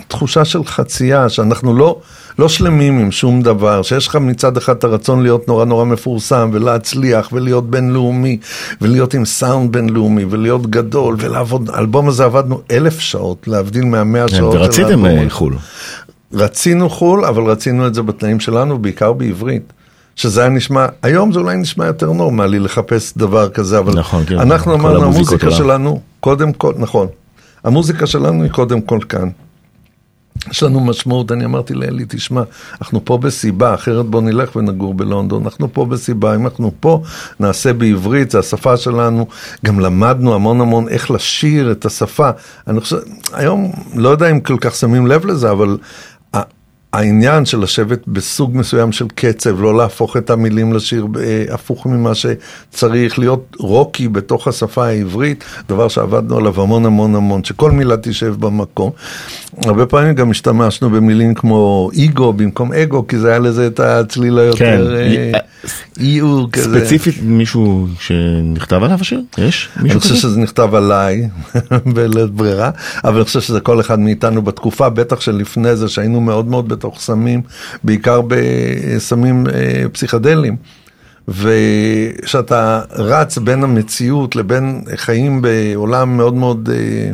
תחושה 0.07 0.45
של 0.45 0.63
חצייה, 0.65 1.29
שאנחנו 1.29 1.77
לא, 1.77 1.99
לא 2.39 2.49
שלמים 2.49 2.99
עם 2.99 3.11
שום 3.11 3.41
דבר, 3.41 3.81
שיש 3.81 4.07
לך 4.07 4.15
מצד 4.15 4.57
אחד 4.57 4.75
את 4.75 4.83
הרצון 4.83 5.23
להיות 5.23 5.47
נורא 5.47 5.65
נורא 5.65 5.85
מפורסם, 5.85 6.49
ולהצליח, 6.53 7.29
ולהיות 7.33 7.69
בינלאומי, 7.69 8.37
ולהיות 8.81 9.13
עם 9.13 9.25
סאונד 9.25 9.71
בינלאומי, 9.71 10.25
ולהיות 10.29 10.67
גדול, 10.67 11.15
ולעבוד, 11.19 11.69
האלבום 11.73 12.07
הזה 12.07 12.25
עבדנו 12.25 12.61
אלף 12.71 12.99
שעות, 12.99 13.47
להבדיל 13.47 13.85
מהמאה 13.85 14.27
כן, 14.27 14.35
שעות 14.35 14.55
ורציתם. 14.55 15.05
אה, 15.05 15.29
חו"ל. 15.29 15.55
רצינו 16.33 16.89
חו"ל, 16.89 17.25
אבל 17.25 17.43
רצינו 17.43 17.87
את 17.87 17.93
זה 17.93 18.01
בתנאים 18.01 18.39
שלנו, 18.39 18.77
בעיקר 18.77 19.13
בעברית. 19.13 19.73
שזה 20.15 20.41
היה 20.41 20.49
נשמע, 20.49 20.85
היום 21.03 21.31
זה 21.31 21.39
אולי 21.39 21.57
נשמע 21.57 21.85
יותר 21.85 22.11
נורמלי 22.11 22.59
לחפש 22.59 23.13
דבר 23.17 23.49
כזה, 23.49 23.79
אבל 23.79 23.93
נכון, 23.99 24.25
כן, 24.25 24.39
אנחנו 24.39 24.73
כל 24.73 24.79
אמרנו, 24.79 25.03
המוזיקה. 25.03 25.51
שלנו, 25.51 26.01
קודם 26.19 26.53
כל, 26.53 26.73
נכון, 26.77 27.07
המוזיקה 27.65 28.07
שלנו 28.07 28.43
היא 28.43 28.51
קודם 28.51 28.81
כל 28.81 28.99
כאן. 29.09 29.29
יש 30.51 30.63
לנו 30.63 30.79
משמעות, 30.79 31.31
אני 31.31 31.45
אמרתי 31.45 31.73
לאלי, 31.73 32.05
תשמע, 32.07 32.41
אנחנו 32.81 33.05
פה 33.05 33.17
בסיבה, 33.17 33.73
אחרת 33.73 34.05
בוא 34.05 34.21
נלך 34.21 34.55
ונגור 34.55 34.93
בלונדון, 34.93 35.43
אנחנו 35.43 35.73
פה 35.73 35.85
בסיבה, 35.85 36.35
אם 36.35 36.45
אנחנו 36.45 36.71
פה, 36.79 37.01
נעשה 37.39 37.73
בעברית, 37.73 38.31
זה 38.31 38.39
השפה 38.39 38.77
שלנו, 38.77 39.27
גם 39.65 39.79
למדנו 39.79 40.35
המון 40.35 40.61
המון 40.61 40.87
איך 40.89 41.11
לשיר 41.11 41.71
את 41.71 41.85
השפה. 41.85 42.29
אני 42.67 42.79
חושב, 42.79 42.97
היום, 43.33 43.71
לא 43.95 44.09
יודע 44.09 44.31
אם 44.31 44.39
כל 44.39 44.57
כך 44.61 44.75
שמים 44.75 45.07
לב 45.07 45.25
לזה, 45.25 45.51
אבל 45.51 45.77
העניין 46.95 47.45
של 47.45 47.59
לשבת 47.59 48.07
בסוג 48.07 48.57
מסוים 48.57 48.91
של 48.91 49.05
קצב, 49.15 49.61
לא 49.61 49.77
להפוך 49.77 50.17
את 50.17 50.29
המילים 50.29 50.73
לשיר 50.73 51.07
אה, 51.19 51.45
הפוך 51.53 51.85
ממה 51.85 52.11
שצריך, 52.15 53.19
להיות 53.19 53.55
רוקי 53.59 54.07
בתוך 54.07 54.47
השפה 54.47 54.85
העברית, 54.85 55.43
דבר 55.69 55.87
שעבדנו 55.87 56.37
עליו 56.37 56.61
המון 56.61 56.85
המון 56.85 57.15
המון, 57.15 57.43
שכל 57.43 57.71
מילה 57.71 57.97
תשב 57.97 58.35
במקום. 58.39 58.91
הרבה 59.65 59.85
פעמים 59.85 60.13
גם 60.13 60.31
השתמשנו 60.31 60.89
במילים 60.89 61.33
כמו 61.33 61.89
איגו 61.93 62.33
במקום 62.33 62.73
אגו, 62.73 63.07
כי 63.07 63.17
זה 63.17 63.29
היה 63.29 63.39
לזה 63.39 63.67
את 63.67 63.79
הצליל 63.79 64.39
היותר 64.39 64.57
כן. 64.57 64.81
אה, 64.95 65.39
איור 65.99 66.51
כזה. 66.51 66.79
ספציפית 66.79 67.15
מישהו 67.23 67.87
שנכתב 67.99 68.83
עליו 68.83 68.97
השיר? 69.01 69.21
יש? 69.37 69.69
אני 69.75 69.83
מישהו 69.83 69.99
חושב 69.99 70.11
כזה? 70.11 70.21
שזה 70.21 70.39
נכתב 70.39 70.75
עליי, 70.75 71.29
בלית 71.95 72.31
ברירה, 72.31 72.69
אבל 73.03 73.15
אני 73.15 73.25
חושב 73.25 73.41
שזה 73.41 73.59
כל 73.59 73.79
אחד 73.79 73.99
מאיתנו 73.99 74.41
בתקופה, 74.41 74.89
בטח 74.89 75.21
שלפני 75.21 75.75
זה, 75.75 75.87
שהיינו 75.87 76.21
מאוד 76.21 76.47
מאוד 76.47 76.69
בתוך 76.85 77.01
סמים, 77.01 77.41
בעיקר 77.83 78.21
בסמים 78.27 79.47
אה, 79.47 79.83
פסיכדליים. 79.91 80.55
ושאתה 81.27 82.81
רץ 82.91 83.37
בין 83.37 83.63
המציאות 83.63 84.35
לבין 84.35 84.83
חיים 84.95 85.41
בעולם 85.41 86.17
מאוד 86.17 86.33
מאוד 86.33 86.69
אה, 86.73 87.11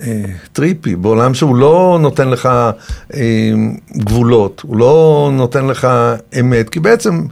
אה, 0.00 0.24
טריפי, 0.52 0.96
בעולם 0.96 1.34
שהוא 1.34 1.56
לא 1.56 1.98
נותן 2.00 2.28
לך 2.28 2.48
אה, 3.14 3.52
גבולות, 3.96 4.62
הוא 4.66 4.76
לא 4.76 5.30
נותן 5.32 5.66
לך 5.66 5.88
אמת, 6.40 6.68
כי 6.68 6.80
בעצם 6.80 7.26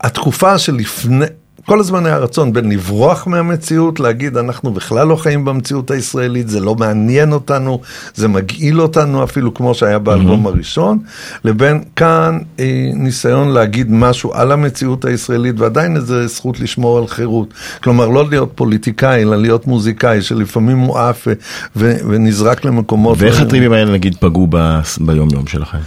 התקופה 0.00 0.58
שלפני, 0.58 1.26
כל 1.66 1.80
הזמן 1.80 2.06
היה 2.06 2.18
רצון 2.18 2.52
בין 2.52 2.72
לברוח 2.72 3.26
מהמציאות, 3.26 4.00
להגיד 4.00 4.36
אנחנו 4.36 4.72
בכלל 4.72 5.06
לא 5.06 5.16
חיים 5.16 5.44
במציאות 5.44 5.90
הישראלית, 5.90 6.48
זה 6.48 6.60
לא 6.60 6.74
מעניין 6.74 7.32
אותנו, 7.32 7.80
זה 8.14 8.28
מגעיל 8.28 8.80
אותנו 8.80 9.24
אפילו 9.24 9.54
כמו 9.54 9.74
שהיה 9.74 9.98
באלבום 9.98 10.46
הראשון, 10.46 10.98
לבין 11.44 11.82
כאן 11.96 12.38
אה, 12.60 12.90
ניסיון 12.94 13.48
להגיד 13.48 13.92
משהו 13.92 14.34
על 14.34 14.52
המציאות 14.52 15.04
הישראלית 15.04 15.60
ועדיין 15.60 15.96
איזו 15.96 16.28
זכות 16.28 16.60
לשמור 16.60 16.98
על 16.98 17.06
חירות. 17.06 17.54
כלומר 17.82 18.08
לא 18.08 18.28
להיות 18.30 18.52
פוליטיקאי, 18.54 19.22
אלא 19.22 19.36
להיות 19.36 19.66
מוזיקאי 19.66 20.22
שלפעמים 20.22 20.78
הוא 20.78 20.98
עף 20.98 21.28
ונזרק 21.76 22.64
למקומות. 22.64 23.16
ואיך 23.20 23.40
הטריפים 23.40 23.72
האלה 23.72 23.92
נגיד 23.92 24.16
פגעו 24.20 24.46
ב- 24.50 24.80
ביום 25.00 25.28
יום 25.32 25.46
שלכם? 25.46 25.78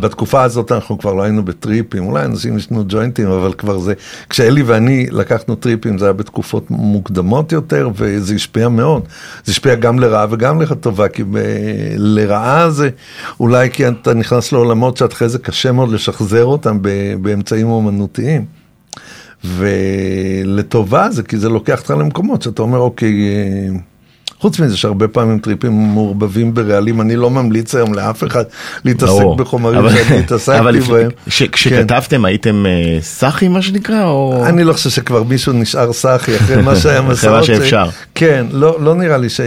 בתקופה 0.00 0.42
הזאת 0.42 0.72
אנחנו 0.72 0.98
כבר 0.98 1.14
לא 1.14 1.22
היינו 1.22 1.44
בטריפים, 1.44 2.06
אולי 2.06 2.24
אנשים 2.24 2.56
ישנו 2.56 2.84
ג'וינטים, 2.88 3.28
אבל 3.28 3.52
כבר 3.52 3.78
זה, 3.78 3.94
כשאלי 4.28 4.62
ואני 4.62 4.99
לקחנו 5.10 5.54
טריפים 5.54 5.98
זה 5.98 6.04
היה 6.04 6.12
בתקופות 6.12 6.70
מוקדמות 6.70 7.52
יותר, 7.52 7.88
וזה 7.94 8.34
השפיע 8.34 8.68
מאוד. 8.68 9.02
זה 9.44 9.52
השפיע 9.52 9.74
גם 9.74 9.98
לרעה 9.98 10.26
וגם 10.30 10.60
לטובה, 10.62 11.08
כי 11.08 11.24
ב- 11.24 11.38
לרעה 11.96 12.70
זה 12.70 12.90
אולי 13.40 13.70
כי 13.70 13.88
אתה 13.88 14.14
נכנס 14.14 14.52
לעולמות 14.52 14.96
שאחרי 14.96 15.28
זה 15.28 15.38
קשה 15.38 15.72
מאוד 15.72 15.92
לשחזר 15.92 16.44
אותם 16.44 16.78
ב- 16.82 17.14
באמצעים 17.22 17.70
אומנותיים. 17.70 18.44
ולטובה 19.44 21.10
זה 21.10 21.22
כי 21.22 21.36
זה 21.36 21.48
לוקח 21.48 21.78
אותך 21.80 21.90
למקומות 21.90 22.42
שאתה 22.42 22.62
אומר, 22.62 22.78
אוקיי, 22.78 23.12
אה, 23.28 23.78
חוץ 24.40 24.60
מזה 24.60 24.76
שהרבה 24.76 25.08
פעמים 25.08 25.38
טריפים 25.38 25.72
מעורבבים 25.72 26.54
ברעלים, 26.54 27.00
אני 27.00 27.16
לא 27.16 27.30
ממליץ 27.30 27.74
היום 27.74 27.94
לאף 27.94 28.24
אחד 28.24 28.44
להתעסק 28.84 29.06
ברור. 29.12 29.36
בחומרים 29.36 29.78
אבל- 29.78 29.90
שאני 30.04 30.18
התעסקתי 30.18 30.58
אבל 30.58 30.80
בהם. 30.80 31.10
כש- 31.26 31.42
כשכתבתם 31.42 32.24
הייתם 32.24 32.66
אה, 32.66 32.98
סאחי 33.00 33.48
מה 33.48 33.62
שנקרא? 33.62 34.04
או... 34.04 34.42
אני 34.46 34.64
לא 34.64 34.72
חושב 34.72 34.90
שכבר 34.90 35.22
מישהו 35.22 35.52
נשאר 35.52 35.92
סאחי 35.92 36.36
אחרי 36.36 36.62
מה 36.62 36.76
שהיה 36.80 37.00
אחרי 37.00 37.10
מסעות. 37.12 37.34
מה 37.36 37.42
ש- 37.42 37.46
שאפשר. 37.46 37.88
כן, 38.14 38.46
לא, 38.52 38.76
לא 38.82 38.94
נראה 38.94 39.16
לי 39.16 39.28
ש... 39.28 39.40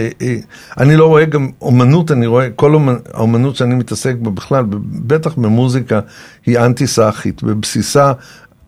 אני 0.80 0.96
לא 0.96 1.06
רואה 1.06 1.24
גם 1.24 1.48
אומנות, 1.62 2.10
אני 2.12 2.26
רואה, 2.26 2.48
כל 2.56 2.74
אומנ- 2.74 3.10
האומנות 3.14 3.56
שאני 3.56 3.74
מתעסק 3.74 4.14
בה 4.22 4.30
בכלל, 4.30 4.64
בטח 5.06 5.34
במוזיקה, 5.36 6.00
היא 6.46 6.58
אנטי 6.58 6.86
סאחית. 6.86 7.42
בבסיסה, 7.42 8.12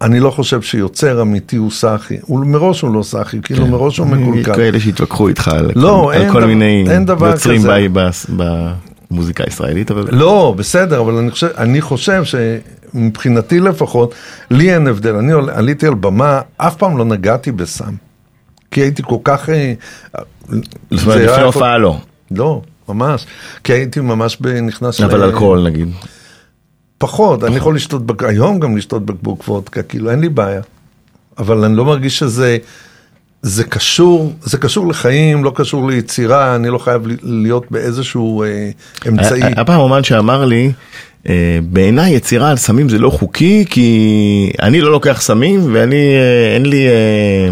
אני 0.03 0.21
לא 0.21 0.31
חושב 0.31 0.63
שיוצר 0.63 1.23
אמיתי 1.23 1.57
הוא 1.57 1.71
סאחי. 1.71 2.17
מראש 2.29 2.81
הוא 2.81 2.95
לא 2.95 3.03
סאחי, 3.03 3.39
כאילו 3.43 3.67
מראש 3.67 3.99
הוא 3.99 4.07
מקולקל. 4.07 4.55
כאלה 4.57 4.81
שהתווכחו 4.81 5.29
איתך 5.29 5.49
על 5.49 5.71
לא, 5.75 6.13
על 6.15 6.33
כל 6.33 6.39
דבר- 6.41 6.47
מיני 6.47 6.85
יוצרים 7.27 7.63
במוזיקה 9.11 9.45
הישראלית, 9.47 9.91
אבל 9.91 10.09
לא, 10.13 10.55
בסדר, 10.57 11.01
אבל 11.01 11.15
אני 11.15 11.31
חושב, 11.31 11.49
אני 11.59 11.81
חושב 11.81 12.23
שמבחינתי 12.25 13.61
לפחות, 13.61 14.15
לי 14.51 14.75
אין 14.75 14.87
הבדל. 14.87 15.15
אני 15.15 15.33
עול- 15.33 15.51
עליתי 15.51 15.87
על 15.87 15.95
במה, 15.95 16.41
אף 16.57 16.77
פעם 16.77 16.99
לא 16.99 17.05
נגעתי 17.05 17.53
בסם. 17.53 17.93
כי 18.71 18.81
הייתי 18.81 19.03
כל 19.07 19.17
כך... 19.25 19.49
אה, 19.51 19.73
זאת 20.91 21.07
אומרת, 21.07 21.21
לפני 21.21 21.43
הופעה 21.43 21.79
לא, 21.79 21.97
לא, 22.31 22.63
ממש. 22.89 23.27
כי 23.65 23.73
הייתי 23.73 24.01
ממש 24.01 24.39
נכנס... 24.63 25.01
אבל 25.01 25.21
ל- 25.21 25.23
אלכוהול 25.23 25.63
נגיד. 25.67 25.89
פחות, 26.99 27.45
אני 27.45 27.57
יכול 27.57 27.77
לשתות, 27.77 28.03
היום 28.23 28.61
גם 28.61 28.77
לשתות 28.77 29.07
בקבוק 29.07 29.49
וודקה, 29.49 29.83
כאילו 29.83 30.11
אין 30.11 30.21
לי 30.21 30.29
בעיה. 30.29 30.61
אבל 31.39 31.65
אני 31.65 31.77
לא 31.77 31.85
מרגיש 31.85 32.19
שזה... 32.19 32.59
זה 33.43 33.65
קשור, 33.65 34.33
זה 34.43 34.59
קשור 34.59 34.89
לחיים, 34.89 35.45
לא 35.45 35.53
קשור 35.55 35.89
ליצירה, 35.89 36.57
אני 36.57 36.69
לא 36.69 36.79
חייב 36.79 37.03
להיות 37.23 37.67
באיזשהו 37.71 38.43
אה, 38.43 38.71
אמצעי. 39.09 39.43
היה 39.43 39.65
פעם 39.65 39.81
אומן 39.81 40.05
שאמר 40.05 40.45
לי, 40.45 40.67
אה, 40.67 40.73
בעיניי 41.71 42.13
יצירה 42.15 42.51
על 42.51 42.57
סמים 42.57 42.89
זה 42.89 42.99
לא 42.99 43.11
חוקי, 43.11 43.65
כי 43.71 44.01
אני 44.63 44.81
לא 44.81 44.91
לוקח 44.93 45.21
סמים 45.21 45.61
ואני, 45.75 45.97
אה, 46.17 46.55
אין 46.55 46.67
לי 46.67 46.87
אה, 46.89 46.93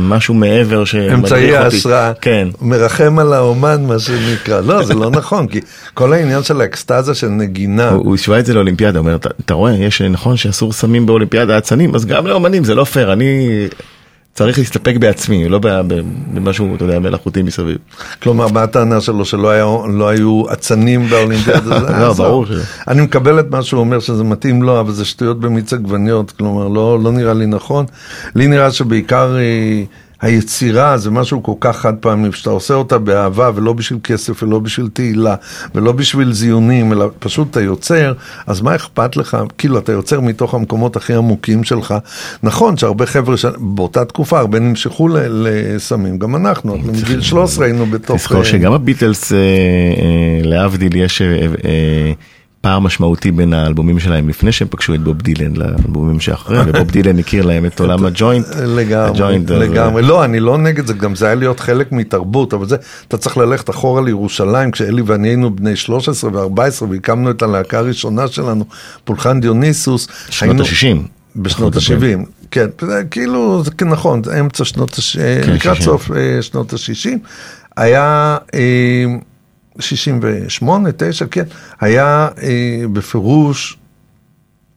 משהו 0.00 0.34
מעבר 0.34 0.84
שמדריך 0.84 1.12
אותי. 1.12 1.20
אמצעי 1.20 1.56
ההשראה, 1.56 2.12
כן. 2.20 2.48
מרחם 2.62 3.18
על 3.18 3.32
האומן 3.32 3.84
מה 3.88 3.98
שנקרא, 3.98 4.60
לא 4.60 4.82
זה 4.82 4.94
לא 4.94 5.10
נכון, 5.10 5.46
כי 5.46 5.60
כל 5.94 6.12
העניין 6.12 6.42
של 6.42 6.60
האקסטזה 6.60 7.14
של 7.14 7.28
נגינה, 7.28 7.90
הוא 7.90 8.14
השווה 8.14 8.38
את 8.38 8.46
זה 8.46 8.54
לאולימפיאדה, 8.54 8.98
הוא 8.98 9.06
אומר, 9.06 9.16
"אתה- 9.16 9.28
אתה 9.44 9.54
רואה, 9.54 9.72
יש 9.72 10.02
נכון 10.02 10.36
שאסור 10.36 10.72
סמים 10.72 11.06
באולימפיאדה 11.06 11.58
אצנים, 11.58 11.94
אז 11.94 12.06
גם 12.06 12.26
לאומנים 12.26 12.64
זה 12.64 12.74
לא 12.74 12.84
פייר, 12.84 13.12
אני 13.12 13.48
צריך 14.34 14.58
להסתפק 14.58 14.96
בעצמי, 14.96 15.48
לא 15.48 15.60
במשהו, 16.34 16.74
אתה 16.74 16.84
יודע, 16.84 16.98
מלאכותי 16.98 17.42
מסביב. 17.42 17.76
כלומר, 18.22 18.48
מה 18.48 18.62
הטענה 18.62 19.00
שלו, 19.00 19.24
שלא 19.24 19.50
היה, 19.50 19.64
לא 19.88 20.08
היו 20.08 20.52
אצנים 20.52 21.06
באולימפיאדה? 21.08 21.78
לא. 22.00 22.12
ברור 22.12 22.46
שלא. 22.46 22.62
אני 22.88 23.02
מקבל 23.02 23.40
את 23.40 23.50
מה 23.50 23.62
שהוא 23.62 23.80
אומר 23.80 24.00
שזה 24.00 24.24
מתאים 24.24 24.62
לו, 24.62 24.80
אבל 24.80 24.92
זה 24.92 25.04
שטויות 25.04 25.40
במיץ 25.40 25.72
עגבניות, 25.72 26.30
כלומר, 26.30 26.68
לא, 26.68 26.98
לא 27.02 27.12
נראה 27.12 27.34
לי 27.34 27.46
נכון. 27.46 27.86
לי 28.34 28.46
נראה 28.46 28.70
שבעיקר 28.70 29.36
אה, 29.36 29.82
היצירה 30.24 30.98
זה 30.98 31.10
משהו 31.10 31.42
כל 31.42 31.52
כך 31.60 31.76
חד 31.76 31.94
פעמי, 32.00 32.32
שאתה 32.32 32.50
עושה 32.50 32.74
אותה 32.74 32.98
באהבה 32.98 33.50
ולא 33.54 33.72
בשביל 33.72 33.98
כסף 34.04 34.42
ולא 34.42 34.58
בשביל 34.58 34.88
תהילה 34.92 35.34
ולא 35.74 35.92
בשביל 35.92 36.32
זיונים, 36.32 36.92
אלא 36.92 37.10
פשוט 37.18 37.50
אתה 37.50 37.60
יוצר, 37.60 38.12
אז 38.46 38.60
מה 38.60 38.74
אכפת 38.74 39.16
לך? 39.16 39.36
כאילו, 39.58 39.78
אתה 39.78 39.92
יוצר 39.92 40.20
מתוך 40.20 40.54
המקומות 40.54 40.96
הכי 40.96 41.14
עמוקים 41.14 41.64
שלך. 41.64 41.94
נכון 42.42 42.76
שהרבה 42.76 43.06
חבר'ה, 43.06 43.36
ש... 43.36 43.44
באותה 43.58 44.04
תקופה, 44.04 44.38
הרבה 44.38 44.58
נמשכו 44.58 45.08
לסמים, 45.12 46.18
גם 46.18 46.36
אנחנו, 46.36 46.78
מגיל 46.78 47.20
13 47.20 47.64
היינו 47.64 47.86
בתוך... 47.86 48.16
תזכור 48.16 48.38
אה, 48.38 48.44
שגם 48.44 48.72
הביטלס, 48.72 49.32
אה, 49.32 49.38
אה, 49.38 50.40
להבדיל, 50.42 50.96
יש 50.96 51.22
פער 52.64 52.78
משמעותי 52.78 53.30
בין 53.32 53.52
האלבומים 53.52 53.98
שלהם 54.00 54.28
לפני 54.28 54.52
שהם 54.52 54.68
פגשו 54.70 54.94
את 54.94 55.00
בוב 55.00 55.22
דילן 55.22 55.56
לאלבומים 55.56 56.20
שאחרי, 56.20 56.58
ובוב 56.66 56.90
דילן 56.90 57.18
הכיר 57.18 57.46
להם 57.46 57.66
את 57.66 57.80
עולם 57.80 58.04
הג'וינט. 58.04 58.46
לגמרי, 58.56 59.38
לגמרי. 59.58 60.02
לא, 60.02 60.24
אני 60.24 60.40
לא 60.40 60.58
נגד 60.58 60.86
זה, 60.86 60.94
גם 60.94 61.14
זה 61.14 61.26
היה 61.26 61.34
להיות 61.34 61.60
חלק 61.60 61.92
מתרבות, 61.92 62.54
אבל 62.54 62.66
זה, 62.68 62.76
אתה 63.08 63.16
צריך 63.16 63.36
ללכת 63.36 63.70
אחורה 63.70 64.02
לירושלים, 64.02 64.70
כשאלי 64.70 65.02
ואני 65.06 65.28
היינו 65.28 65.56
בני 65.56 65.76
13 65.76 66.30
ו-14 66.32 66.84
והקמנו 66.90 67.30
את 67.30 67.42
הלהקה 67.42 67.78
הראשונה 67.78 68.28
שלנו, 68.28 68.64
פולחן 69.04 69.40
דיוניסוס. 69.40 70.08
שנות 70.30 70.50
היינו- 70.50 70.62
ה-60. 70.64 71.08
בשנות 71.36 71.76
ה-70, 71.76 72.26
כן, 72.50 72.66
כאילו, 73.10 73.62
זה 73.64 73.70
כן 73.70 73.88
נכון, 73.88 74.22
אמצע 74.40 74.64
שנות 74.64 74.94
ה-60, 74.94 75.44
כן, 75.46 75.52
לקראת 75.52 75.76
60. 75.76 75.84
סוף 75.92 76.10
אה, 76.10 76.42
שנות 76.42 76.72
ה-60, 76.72 77.08
היה 77.76 78.36
אה, 78.54 79.04
68, 79.78 80.90
9, 80.96 81.26
כן, 81.30 81.44
היה 81.80 82.28
אה, 82.42 82.82
בפירוש 82.92 83.78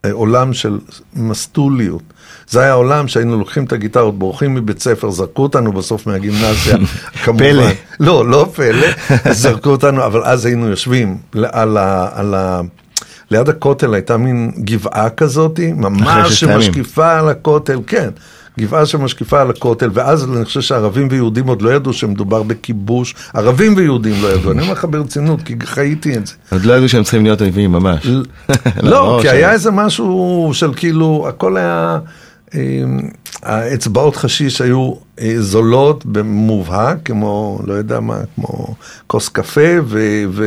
אה, 0.04 0.12
עולם 0.12 0.52
של 0.52 0.78
מסטוליות. 1.16 2.02
זה 2.48 2.60
היה 2.60 2.72
עולם 2.72 3.08
שהיינו 3.08 3.38
לוקחים 3.38 3.64
את 3.64 3.72
הגיטרות, 3.72 4.18
בורחים 4.18 4.54
מבית 4.54 4.80
ספר, 4.80 5.10
זרקו 5.10 5.42
אותנו 5.42 5.72
בסוף 5.72 6.06
מהגימנסיה, 6.06 6.76
כמובן. 7.24 7.44
פלא. 7.44 7.66
לא, 8.00 8.28
לא 8.28 8.48
פלא, 8.54 8.88
זרקו 9.32 9.70
אותנו, 9.70 10.04
אבל 10.06 10.22
אז 10.24 10.46
היינו 10.46 10.68
יושבים 10.68 11.16
על 11.52 11.76
ה... 11.76 12.08
על 12.14 12.34
ה 12.34 12.60
ליד 13.30 13.48
הכותל 13.48 13.94
הייתה 13.94 14.16
מין 14.16 14.52
גבעה 14.58 15.10
כזאת, 15.10 15.60
ממש. 15.76 16.40
שמשקיפה 16.40 17.18
על 17.18 17.28
הכותל, 17.28 17.80
כן. 17.86 18.08
גבעה 18.58 18.86
שמשקיפה 18.86 19.40
על 19.40 19.50
הכותל, 19.50 19.90
ואז 19.92 20.24
אני 20.24 20.44
חושב 20.44 20.60
שערבים 20.60 21.08
ויהודים 21.10 21.46
עוד 21.46 21.62
לא 21.62 21.70
ידעו 21.70 21.92
שמדובר 21.92 22.42
בכיבוש. 22.42 23.14
ערבים 23.34 23.74
ויהודים 23.76 24.22
לא 24.22 24.28
ידעו, 24.28 24.50
אני 24.52 24.60
אומר 24.62 24.72
לך 24.72 24.86
ברצינות, 24.90 25.42
כי 25.42 25.54
חייתי 25.64 26.16
את 26.16 26.26
זה. 26.26 26.34
עוד 26.52 26.64
לא 26.64 26.74
ידעו 26.74 26.88
שהם 26.88 27.02
צריכים 27.02 27.24
להיות 27.24 27.40
אויבים 27.42 27.72
ממש. 27.72 28.06
לא, 28.82 29.18
כי 29.22 29.28
ש- 29.28 29.30
היה 29.30 29.52
איזה 29.52 29.70
משהו 29.70 30.50
של 30.52 30.70
כאילו, 30.76 31.26
הכל 31.28 31.56
היה, 31.56 31.98
אה, 32.54 32.60
האצבעות 33.42 34.16
חשיש 34.16 34.60
היו 34.60 34.92
אה, 35.20 35.34
זולות 35.38 36.06
במובהק, 36.06 36.98
כמו, 37.04 37.60
לא 37.66 37.74
יודע 37.74 38.00
מה, 38.00 38.18
כמו 38.34 38.74
כוס 39.06 39.28
קפה, 39.28 39.70
ו, 39.84 39.98
ו, 40.30 40.44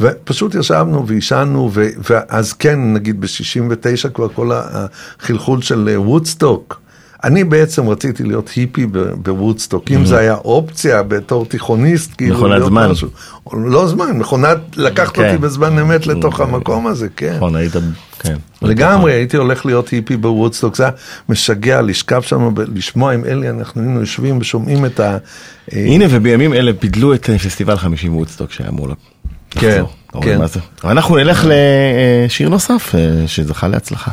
ופשוט 0.00 0.54
ישבנו 0.54 1.06
ועישנו, 1.06 1.70
ואז 2.10 2.52
כן, 2.52 2.92
נגיד 2.92 3.20
ב-69 3.20 4.08
כבר 4.14 4.28
כל 4.28 4.50
החלחול 4.54 5.62
של 5.62 5.88
אה, 5.92 6.00
וודסטוק. 6.00 6.83
אני 7.24 7.44
בעצם 7.44 7.88
רציתי 7.88 8.24
להיות 8.24 8.48
היפי 8.48 8.86
בוודסטוק, 9.22 9.90
אם 9.90 10.06
זה 10.06 10.18
היה 10.18 10.34
אופציה 10.34 11.02
בתור 11.02 11.46
תיכוניסט, 11.46 12.14
כאילו 12.16 12.34
מכונת 12.36 12.64
זמן. 12.64 12.90
משהו. 12.90 13.08
לא 13.52 13.86
זמן, 13.86 14.18
מכונת, 14.18 14.58
לקחת 14.76 15.14
כן. 15.14 15.26
אותי 15.26 15.38
בזמן 15.38 15.78
אמת 15.78 16.06
לתוך 16.06 16.40
המקום 16.40 16.86
הזה, 16.86 17.08
כן. 17.16 17.36
נכון, 17.36 17.56
היית, 17.56 17.72
כן. 18.18 18.36
לגמרי, 18.62 19.12
הייתי 19.12 19.36
הולך 19.36 19.66
להיות 19.66 19.88
היפי 19.88 20.16
בוודסטוק, 20.16 20.76
זה 20.76 20.82
היה 20.82 20.92
משגע 21.28 21.82
לשכב 21.82 22.22
שם, 22.22 22.50
לשמוע 22.74 23.12
עם 23.12 23.24
אלי, 23.24 23.50
אנחנו 23.50 23.82
היינו 23.82 24.00
יושבים 24.00 24.38
ושומעים 24.38 24.86
את 24.86 25.00
ה... 25.00 25.18
אה, 25.72 25.84
הנה 25.86 26.04
ובימים 26.10 26.54
אלה 26.54 26.72
ביטלו 26.72 27.14
את 27.14 27.30
אה, 27.30 27.38
פסטיבל 27.38 27.76
50 27.76 28.16
וודסטוק 28.16 28.52
שהיה 28.52 28.68
אמור 28.68 28.88
כן, 29.50 29.68
לחזור. 29.68 29.88
כן. 30.22 30.36
אבל 30.84 30.90
אנחנו 30.90 31.16
נלך 31.16 31.46
לשיר 32.26 32.48
נוסף 32.48 32.94
אה, 32.94 33.28
שזכה 33.28 33.68
להצלחה. 33.68 34.10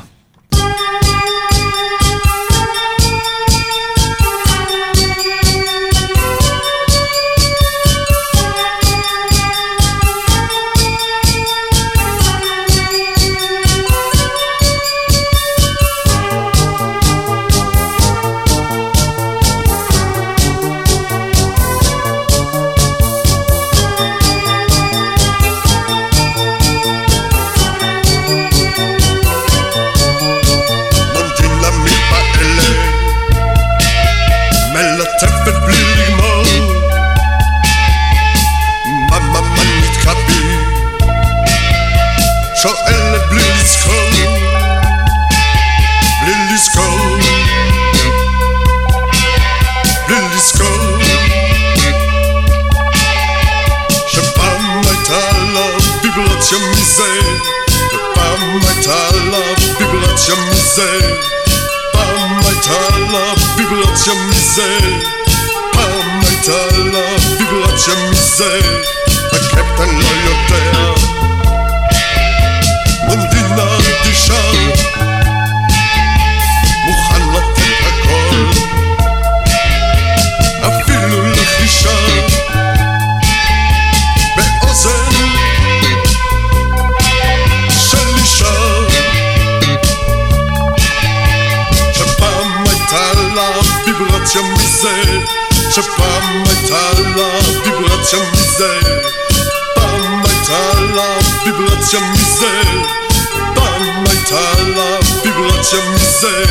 מזה 106.22 106.46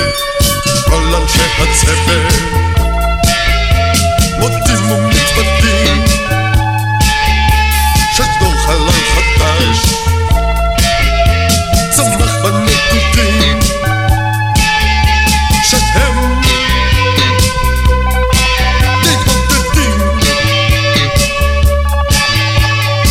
כל 0.84 1.14
אנשי 1.14 1.38
הצוות. 1.58 2.34
מודים 4.38 4.90
ומתוודים 4.90 6.04
שדור 8.14 8.54
חלל 8.66 8.90
חדש 8.90 9.94
צמח 11.90 12.36
בנדודים 12.42 13.58
שהם 15.62 16.40
די 19.02 19.16
בודדים 19.26 20.20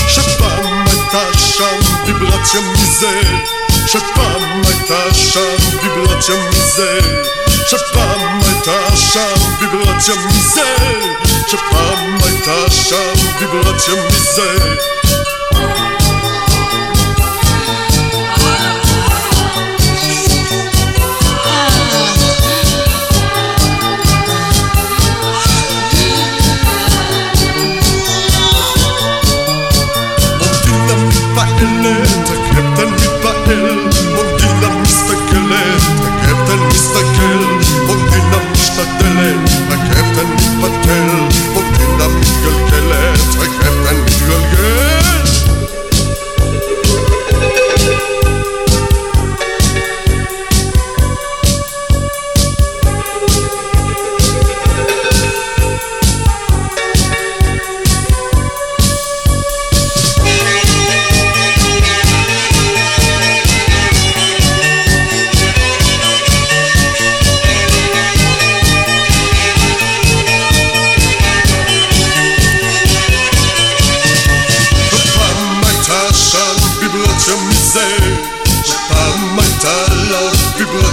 שפעם 0.08 0.86
הייתה 0.88 1.38
שם 1.40 1.80
ויברציה 2.06 2.62
מזה 2.62 3.22
שפעם 3.88 4.62
הייתה 4.68 5.14
שם 5.14 5.79
ויברציה 6.20 6.50
מזה 6.50 7.00
שפעם 7.68 8.40
הייתה 8.46 8.96
שם 8.96 9.36
ויברציה 9.60 10.16
מזה 10.16 10.76
שפעם 11.48 12.18
הייתה 12.24 12.72
שם 12.72 13.14
ויברציה 13.40 13.94
מזה 14.08 14.76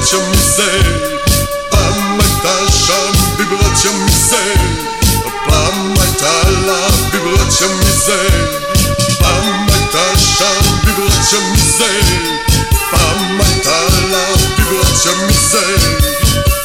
ויברציה 0.06 0.30
מזה 0.30 0.80
פעם 1.70 2.18
הייתה 2.20 2.72
שם 2.72 3.12
ויברציה 3.36 3.90
מזה 3.90 4.54
פעם 5.46 5.94
הייתה 6.00 6.50
לה 6.66 6.86
ויברציה 7.12 7.68
מזה 7.68 8.28
פעם 9.18 9.66
הייתה 9.72 10.18
שם 10.18 10.84
ויברציה 10.84 11.38
מזה 11.52 12.00
פעם 12.90 13.40
הייתה 13.40 13.80
לה 14.10 14.24
ויברציה 14.58 15.12
מזה 15.28 15.76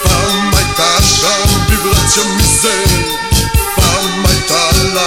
פעם 0.03 0.51
הייתה 0.53 1.03
שם 1.03 1.49
ויברציה 1.69 2.23
מזה 2.23 2.83
פעם 3.75 4.25
הייתה 4.25 4.69
לה 4.93 5.01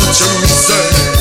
שם 0.00 0.36
ויברציה 0.40 1.15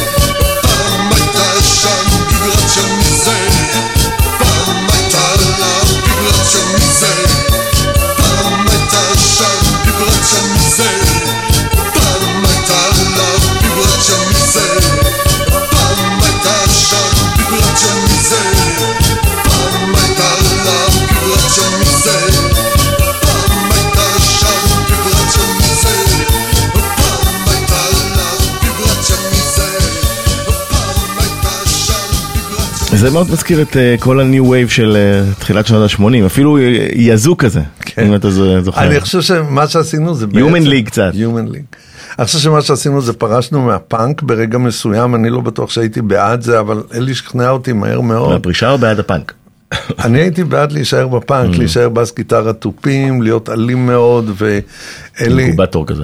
זה 33.06 33.12
מאוד 33.12 33.32
מזכיר 33.32 33.62
את 33.62 33.78
אה, 33.78 33.96
כל 34.00 34.20
ה-new 34.20 34.44
wave 34.44 34.70
של 34.70 34.98
אה, 34.98 35.34
תחילת 35.40 35.68
שנות 35.68 35.92
ה-80, 35.92 36.26
אפילו 36.26 36.58
אה, 36.58 36.88
יזו 36.94 37.38
כזה, 37.38 37.62
כן. 37.82 38.06
אם 38.08 38.16
אתה 38.16 38.30
זוכר. 38.62 38.82
אני 38.82 39.00
חושב 39.00 39.22
שמה 39.22 39.68
שעשינו 39.68 40.16
זה 40.16 40.26
Human 40.26 40.68
League 40.68 40.86
קצת. 40.86 41.12
Human 41.14 41.54
League. 41.54 41.76
אני 42.20 42.26
חושב 42.26 42.40
שמה 42.40 42.62
שעשינו 42.62 43.02
זה 43.02 43.14
פרשנו 43.14 43.62
מהפאנק 43.62 44.22
ברגע 44.22 44.58
מסוים, 44.58 45.16
אני 45.16 45.30
לא 45.30 45.42
בטוח 45.42 45.70
שהייתי 45.70 46.02
בעד 46.02 46.42
זה, 46.42 46.60
אבל 46.60 46.84
אלי 46.94 47.16
שכנע 47.16 47.50
אותי 47.50 47.74
מהר 47.74 48.02
מאוד. 48.02 48.30
מהפרישה 48.34 48.72
או 48.72 48.78
בעד 48.78 49.00
הפאנק? 49.00 49.34
אני 50.06 50.20
הייתי 50.20 50.44
בעד 50.44 50.72
להישאר 50.72 51.08
בפאנק, 51.08 51.58
להישאר 51.58 51.90
בס 51.90 52.16
גיטרה 52.16 52.54
תופים, 52.54 53.22
להיות 53.22 53.50
אלים 53.50 53.86
מאוד, 53.86 54.32
ואלי... 54.38 55.44
אינקובטור 55.44 55.88
כזה. 55.88 56.04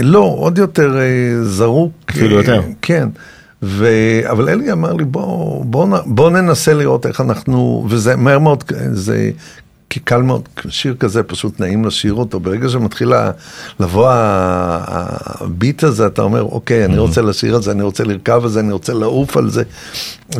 לא, 0.00 0.34
עוד 0.38 0.58
יותר 0.58 0.96
זרוק. 1.42 1.92
אפילו 2.10 2.36
יותר. 2.36 2.60
כן. 2.82 3.08
ו... 3.62 3.88
אבל 4.30 4.48
אלי 4.48 4.72
אמר 4.72 4.92
לי, 4.92 5.04
בוא, 5.04 5.64
בוא, 5.64 5.98
בוא 6.06 6.30
ננסה 6.30 6.74
לראות 6.74 7.06
איך 7.06 7.20
אנחנו, 7.20 7.86
וזה 7.88 8.16
מהר 8.16 8.38
מאוד, 8.38 8.64
זה 8.92 9.30
כי 9.90 10.00
קל 10.00 10.22
מאוד, 10.22 10.42
שיר 10.68 10.94
כזה 11.00 11.22
פשוט 11.22 11.60
נעים 11.60 11.84
לשיר 11.84 12.14
אותו, 12.14 12.40
ברגע 12.40 12.68
שמתחיל 12.68 13.12
לבוא 13.80 14.08
ה 14.10 14.45
beat 14.45 15.84
הזה, 15.84 16.06
אתה 16.06 16.22
אומר, 16.22 16.42
אוקיי, 16.42 16.84
אני 16.84 16.98
רוצה 16.98 17.22
לשיר 17.22 17.54
על 17.54 17.62
זה, 17.62 17.70
אני 17.70 17.82
רוצה 17.82 18.04
לרכב 18.04 18.40
על 18.44 18.50
זה, 18.50 18.60
אני 18.60 18.72
רוצה 18.72 18.92
לעוף 18.92 19.36
על 19.36 19.50
זה, 19.50 19.62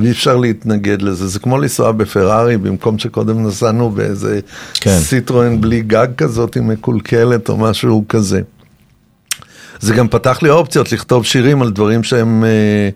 ואי 0.00 0.10
אפשר 0.10 0.36
להתנגד 0.36 1.02
לזה. 1.02 1.26
זה 1.26 1.38
כמו 1.38 1.58
לנסוע 1.58 1.92
בפרארי, 1.92 2.56
במקום 2.56 2.98
שקודם 2.98 3.46
נסענו 3.46 3.90
באיזה 3.90 4.40
כן. 4.74 4.98
סיטרואן 4.98 5.60
בלי 5.60 5.82
גג 5.82 6.08
כזאת, 6.16 6.56
עם 6.56 6.68
מקולקלת 6.68 7.48
או 7.48 7.56
משהו 7.56 8.04
כזה. 8.08 8.40
זה 9.82 9.94
גם 9.94 10.08
פתח 10.08 10.42
לי 10.42 10.50
אופציות 10.50 10.92
לכתוב 10.92 11.24
שירים 11.24 11.62
על 11.62 11.70
דברים 11.70 12.02
שהם... 12.02 12.44
אה, 12.44 12.88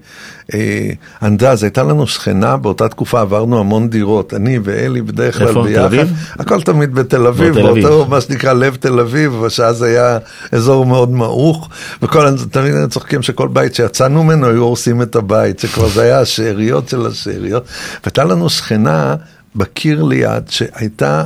אה, 0.55 0.91
אנדז, 1.23 1.63
הייתה 1.63 1.83
לנו 1.83 2.07
שכנה, 2.07 2.57
באותה 2.57 2.89
תקופה 2.89 3.21
עברנו 3.21 3.61
המון 3.61 3.89
דירות, 3.89 4.35
אני 4.35 4.59
ואלי 4.65 5.03
בדרך 5.03 5.39
כלל 5.39 5.49
איפה? 5.49 5.63
תל 5.63 5.69
ביחד. 5.69 5.85
אביב? 5.85 6.13
הכל 6.39 6.61
תמיד 6.61 6.95
בתל 6.95 7.27
אביב. 7.27 7.55
באותו 7.55 8.07
מה 8.09 8.21
שנקרא 8.21 8.53
לב 8.53 8.77
תל 8.77 9.01
אביב, 9.01 9.43
שאז 9.49 9.83
היה 9.83 10.19
אזור 10.53 10.87
מאוד 10.87 11.11
מעוך, 11.11 11.69
וכל 12.03 12.37
תמיד 12.51 12.75
היינו 12.75 12.89
צוחקים 12.89 13.23
שכל 13.23 13.49
בית 13.49 13.75
שיצאנו 13.75 14.25
ממנו 14.25 14.47
היו 14.47 14.63
הורסים 14.63 15.03
את 15.03 15.17
הבית, 15.17 15.59
שכבר 15.59 15.89
זה 15.89 16.03
היה 16.03 16.21
השאריות 16.21 16.89
של 16.89 17.07
השאריות. 17.07 17.65
והייתה 18.05 18.25
לנו 18.25 18.51
שכנה 18.51 19.15
בקיר 19.57 20.03
ליד 20.03 20.43
שהייתה 20.49 21.25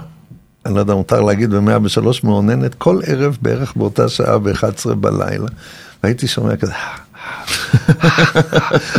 אני 0.67 0.75
לא 0.75 0.81
יודע, 0.81 0.95
מותר 0.95 1.21
להגיד 1.21 1.51
ב-103 1.51 2.07
מאוננת, 2.25 2.75
כל 2.75 3.01
ערב 3.07 3.39
בערך 3.43 3.77
באותה 3.77 4.09
שעה 4.09 4.39
ב-11 4.39 4.95
בלילה. 4.95 5.47
והייתי 6.03 6.29
שומע 6.29 6.57
כזה... 6.57 6.73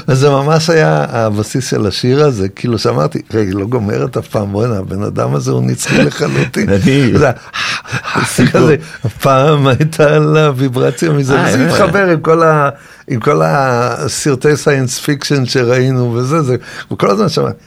וזה 0.07 0.29
ממש 0.29 0.69
היה 0.69 1.05
הבסיס 1.09 1.69
של 1.69 1.87
השיר 1.87 2.25
הזה, 2.25 2.49
כאילו 2.49 2.77
שאמרתי, 2.77 3.21
רגע, 3.33 3.49
היא 3.49 3.55
לא 3.55 3.65
גומרת 3.65 4.17
אף 4.17 4.27
פעם, 4.27 4.51
בוא'נה, 4.51 4.77
הבן 4.77 5.03
אדם 5.03 5.35
הזה 5.35 5.51
הוא 5.51 5.63
נצחי 5.63 5.97
לחלוטין. 5.97 6.69
זה 8.35 8.43
כזה, 8.51 8.75
הפעם 9.03 9.67
הייתה 9.67 10.19
לה 10.19 10.51
ויברציה 10.55 11.11
מזה, 11.11 11.39
אה, 11.39 11.45
וזה 11.47 11.65
אה. 11.65 11.67
התחבר 11.67 12.07
עם 12.07 12.21
כל 12.21 12.43
ה... 12.43 12.69
עם 13.07 13.19
כל 13.19 13.41
הסרטי 13.45 14.57
science 14.57 14.99
fiction 14.99 15.45
שראינו 15.45 16.13
וזה, 16.13 16.41
זה, 16.41 16.55
וכל 16.91 17.09
הזמן 17.09 17.29
שמעתי, 17.29 17.63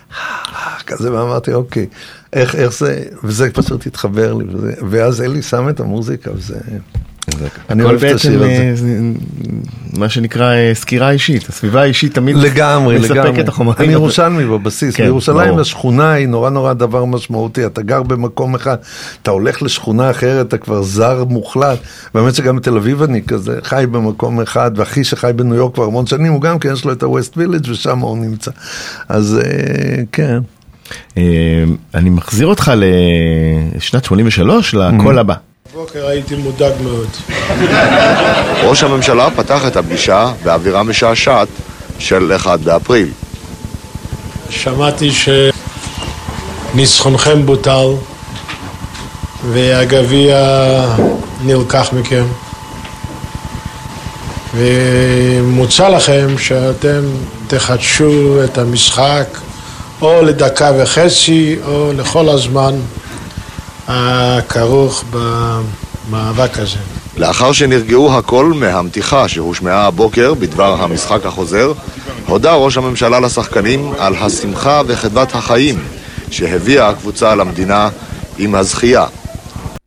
כזה, 0.87 1.13
ואמרתי, 1.13 1.53
אוקיי, 1.53 1.87
איך, 2.33 2.55
איך 2.55 2.73
זה, 2.73 3.03
וזה 3.25 3.51
פשוט 3.51 3.87
התחבר 3.87 4.33
לי, 4.33 4.45
וזה, 4.55 4.73
ואז 4.91 5.23
אלי 5.23 5.43
שם 5.43 5.69
את 5.69 5.81
המוזיקה, 5.81 6.31
וזה, 6.33 6.55
אני 7.71 7.83
אוהב 7.83 8.05
את 8.05 8.15
השיר 8.15 8.43
הזה. 8.43 8.73
זה, 8.75 8.99
מה 9.99 10.09
שנקרא 10.09 10.53
אה, 10.53 10.71
סקירה 10.75 11.11
אישית, 11.11 11.49
הסביבה 11.49 11.83
האישית 11.83 12.15
תמיד 12.15 12.37
לגמרי, 12.37 12.99
מספקת 12.99 13.17
לגמרי. 13.17 13.41
את 13.41 13.49
החומרים. 13.49 13.77
אני 13.81 13.93
ירושלמי 13.93 14.45
בבסיס, 14.45 14.97
כן, 14.97 15.05
בירושלים. 15.05 15.59
השכונה 15.59 16.13
היא 16.13 16.29
נורא 16.29 16.51
נורא 16.51 16.73
דבר 16.73 17.05
משמעותי, 17.05 17.67
אתה 17.67 17.83
גר 17.83 18.03
במקום 18.03 18.55
אחד, 18.55 18.77
אתה 19.23 19.31
הולך 19.31 19.63
לשכונה 19.63 20.11
אחרת, 20.11 20.49
אתה 20.49 20.59
כבר 20.59 20.83
זר 20.83 21.25
מוחלט, 21.25 21.79
באמת 22.15 22.35
שגם 22.35 22.57
בתל 22.57 22.77
אביב 22.77 23.03
אני 23.03 23.23
כזה, 23.23 23.59
חי 23.63 23.85
במקום 23.91 24.41
אחד, 24.41 24.71
ואחי 24.77 25.05
שחי 25.05 25.31
בניו 25.37 25.55
יורק 25.55 25.75
כבר 25.75 25.85
המון 25.85 26.07
שנים, 26.07 26.33
הוא 26.33 26.41
גם 26.41 26.59
כן, 26.59 26.73
יש 26.73 26.85
לו 26.85 26.93
את 26.93 27.03
ה-West 27.03 27.37
Village 27.37 27.71
ושם 27.71 27.99
הוא 27.99 28.19
נמצא. 28.19 28.51
אז 29.09 29.41
אה, 29.45 30.03
כן. 30.13 30.39
אה, 31.19 31.23
אני 31.95 32.11
מחזיר 32.11 32.47
אותך 32.47 32.73
לשנת 33.77 34.05
83, 34.05 34.75
לקול 34.75 35.19
הבא. 35.19 35.54
בבוקר 35.75 36.07
הייתי 36.07 36.35
מודאג 36.35 36.73
מאוד. 36.83 37.09
ראש 38.65 38.83
הממשלה 38.83 39.31
פתח 39.37 39.67
את 39.67 39.77
הפגישה 39.77 40.33
באווירה 40.43 40.83
משעשעת 40.83 41.49
של 41.99 42.33
1 42.37 42.61
באפריל. 42.61 43.09
שמעתי 44.51 45.11
שניצחונכם 46.75 47.47
בוטל 47.47 47.87
והגביע 49.53 50.39
נלקח 51.45 51.91
מכם 51.93 52.25
ומוצע 54.55 55.89
לכם 55.89 56.39
שאתם 56.39 57.03
תחדשו 57.47 58.45
את 58.45 58.59
המשחק 58.59 59.27
או 60.03 60.23
לדקה 60.23 60.73
וחצי 60.79 61.57
או 61.67 61.93
לכל 61.97 62.29
הזמן 62.29 62.75
הכרוך 63.89 65.05
במאבק 65.11 66.59
הזה. 66.59 66.77
לאחר 67.17 67.53
שנרגעו 67.53 68.19
הכל 68.19 68.53
מהמתיחה 68.55 69.29
שהושמעה 69.29 69.87
הבוקר 69.87 70.35
בדבר 70.35 70.83
המשחק 70.83 71.27
החוזר, 71.27 71.73
הודה 72.27 72.55
ראש 72.55 72.77
הממשלה 72.77 73.21
לשחקנים 73.21 73.93
על 73.99 74.15
השמחה 74.15 74.83
וחדוות 74.87 75.35
החיים 75.35 75.79
שהביאה 76.31 76.89
הקבוצה 76.89 77.35
למדינה 77.35 77.89
עם 78.39 78.55
הזכייה. 78.55 79.05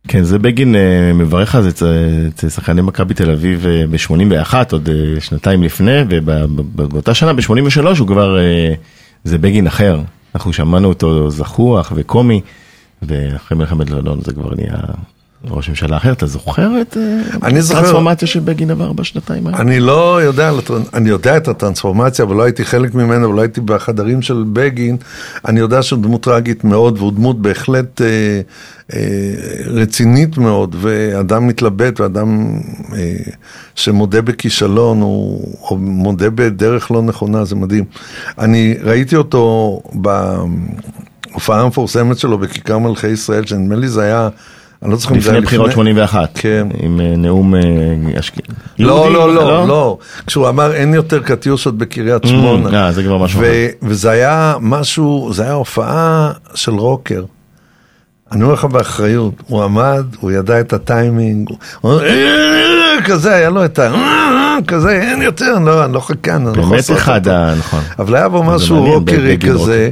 כן, 0.08 0.22
זה 0.24 0.38
בגין 0.38 0.74
אה, 0.76 0.80
מברך 1.14 1.54
על 1.54 1.62
זה 1.62 1.68
אצל- 1.68 2.48
שחקני 2.48 2.82
מכבי 2.82 3.14
תל 3.14 3.30
אביב 3.30 3.66
ב-81, 3.90 4.54
עוד 4.72 4.88
אה, 4.88 5.20
שנתיים 5.20 5.62
לפני, 5.62 5.92
ובאותה 6.08 7.14
שנה, 7.14 7.32
ב-83, 7.32 7.98
הוא 7.98 8.08
כבר, 8.08 8.38
אה, 8.38 8.72
זה 9.24 9.38
בגין 9.38 9.66
אחר. 9.66 10.00
אנחנו 10.34 10.52
שמענו 10.52 10.88
אותו 10.88 11.30
זחוח 11.30 11.92
וקומי, 11.94 12.40
ואחרי 13.02 13.58
מלחמת 13.58 13.90
לבנון 13.90 14.20
זה 14.24 14.32
כבר 14.32 14.54
נהיה 14.54 14.76
ראש 15.44 15.68
ממשלה 15.68 15.96
אחר. 15.96 16.12
אתה 16.12 16.26
זוכר 16.26 16.80
את 16.80 16.96
אה. 16.96 17.48
הטרנספורמציה 17.48 18.28
שבגין 18.28 18.70
עבר 18.70 18.92
בשנתיים 18.92 19.46
האלה? 19.46 19.58
אני 19.58 19.80
לא 19.80 20.22
יודע, 20.22 20.52
אני 20.94 21.08
יודע 21.08 21.36
את 21.36 21.48
הטרנספורמציה, 21.48 22.24
אבל 22.24 22.36
לא 22.36 22.42
הייתי 22.42 22.64
חלק 22.64 22.94
ממנה, 22.94 23.28
ולא 23.28 23.40
הייתי 23.40 23.60
בחדרים 23.60 24.22
של 24.22 24.44
בגין. 24.52 24.96
אני 25.48 25.60
יודע 25.60 25.82
שהוא 25.82 26.02
דמות 26.02 26.22
טרגית 26.22 26.64
מאוד, 26.64 26.98
והוא 26.98 27.12
דמות 27.12 27.42
בהחלט 27.42 28.02
אה, 28.02 28.40
אה, 28.94 29.00
רצינית 29.66 30.38
מאוד, 30.38 30.76
ואדם 30.80 31.46
מתלבט, 31.46 32.00
ואדם 32.00 32.58
אה, 32.96 33.16
שמודה 33.74 34.22
בכישלון, 34.22 35.00
הוא 35.00 35.56
או 35.62 35.78
מודה 35.78 36.30
בדרך 36.30 36.90
לא 36.90 37.02
נכונה, 37.02 37.44
זה 37.44 37.56
מדהים. 37.56 37.84
אני 38.38 38.74
ראיתי 38.82 39.16
אותו 39.16 39.80
בהופעה 41.30 41.60
המפורסמת 41.60 42.18
שלו 42.18 42.38
בכיכר 42.38 42.78
מלכי 42.78 43.08
ישראל, 43.08 43.46
שנדמה 43.46 43.76
לי 43.76 43.88
זה 43.88 44.02
היה... 44.02 44.28
אני 44.82 44.90
לא 44.90 44.96
זוכר 44.96 45.14
אם 45.14 45.20
זה 45.20 45.30
היה 45.30 45.40
לפני 45.40 45.46
בחירות 45.46 45.72
81. 45.72 46.30
כן. 46.34 46.68
עם 46.82 47.00
אה, 47.00 47.16
נאום 47.16 47.54
אה, 47.54 47.60
אשכ... 48.18 48.34
לא, 48.78 48.92
יהודי, 48.92 49.12
לא, 49.12 49.34
לא, 49.34 49.68
לא. 49.68 49.98
כשהוא 50.26 50.48
אמר 50.48 50.74
אין 50.74 50.94
יותר 50.94 51.22
קטיושות 51.22 51.78
בקריית 51.78 52.26
שמונה. 52.26 52.86
אה, 52.86 52.92
זה 52.92 53.02
כבר 53.02 53.18
משהו 53.18 53.40
ו- 53.42 53.66
וזה 53.82 54.10
היה 54.10 54.54
משהו, 54.60 55.30
זה 55.32 55.42
היה 55.42 55.52
הופעה 55.52 56.32
של 56.54 56.72
רוקר. 56.72 57.24
אני 58.32 58.42
אומר 58.42 58.54
לך 58.54 58.64
באחריות, 58.64 59.34
הוא 59.46 59.62
עמד, 59.62 60.04
הוא 60.20 60.30
ידע 60.30 60.60
את 60.60 60.72
הטיימינג, 60.72 61.48
הוא 61.80 61.92
אמר, 61.92 62.04
"אה", 62.04 63.02
כזה, 63.04 63.34
היה 63.34 63.50
לו 63.50 63.64
את 63.64 63.78
ה... 63.78 63.94
"אה", 63.94 64.56
כזה, 64.66 64.90
אין 65.02 65.22
יותר, 65.22 65.58
לא, 65.58 65.84
אני 65.84 65.92
לא 65.92 66.00
חכה, 66.00 66.34
אני 66.36 66.44
לא 66.44 66.50
יכול 66.50 66.64
באמת 66.64 66.90
אחד, 66.90 67.20
נכון. 67.58 67.80
אבל 67.98 68.14
היה 68.14 68.28
בו 68.28 68.42
משהו 68.42 68.84
רוקרי 68.84 69.38
כזה, 69.38 69.90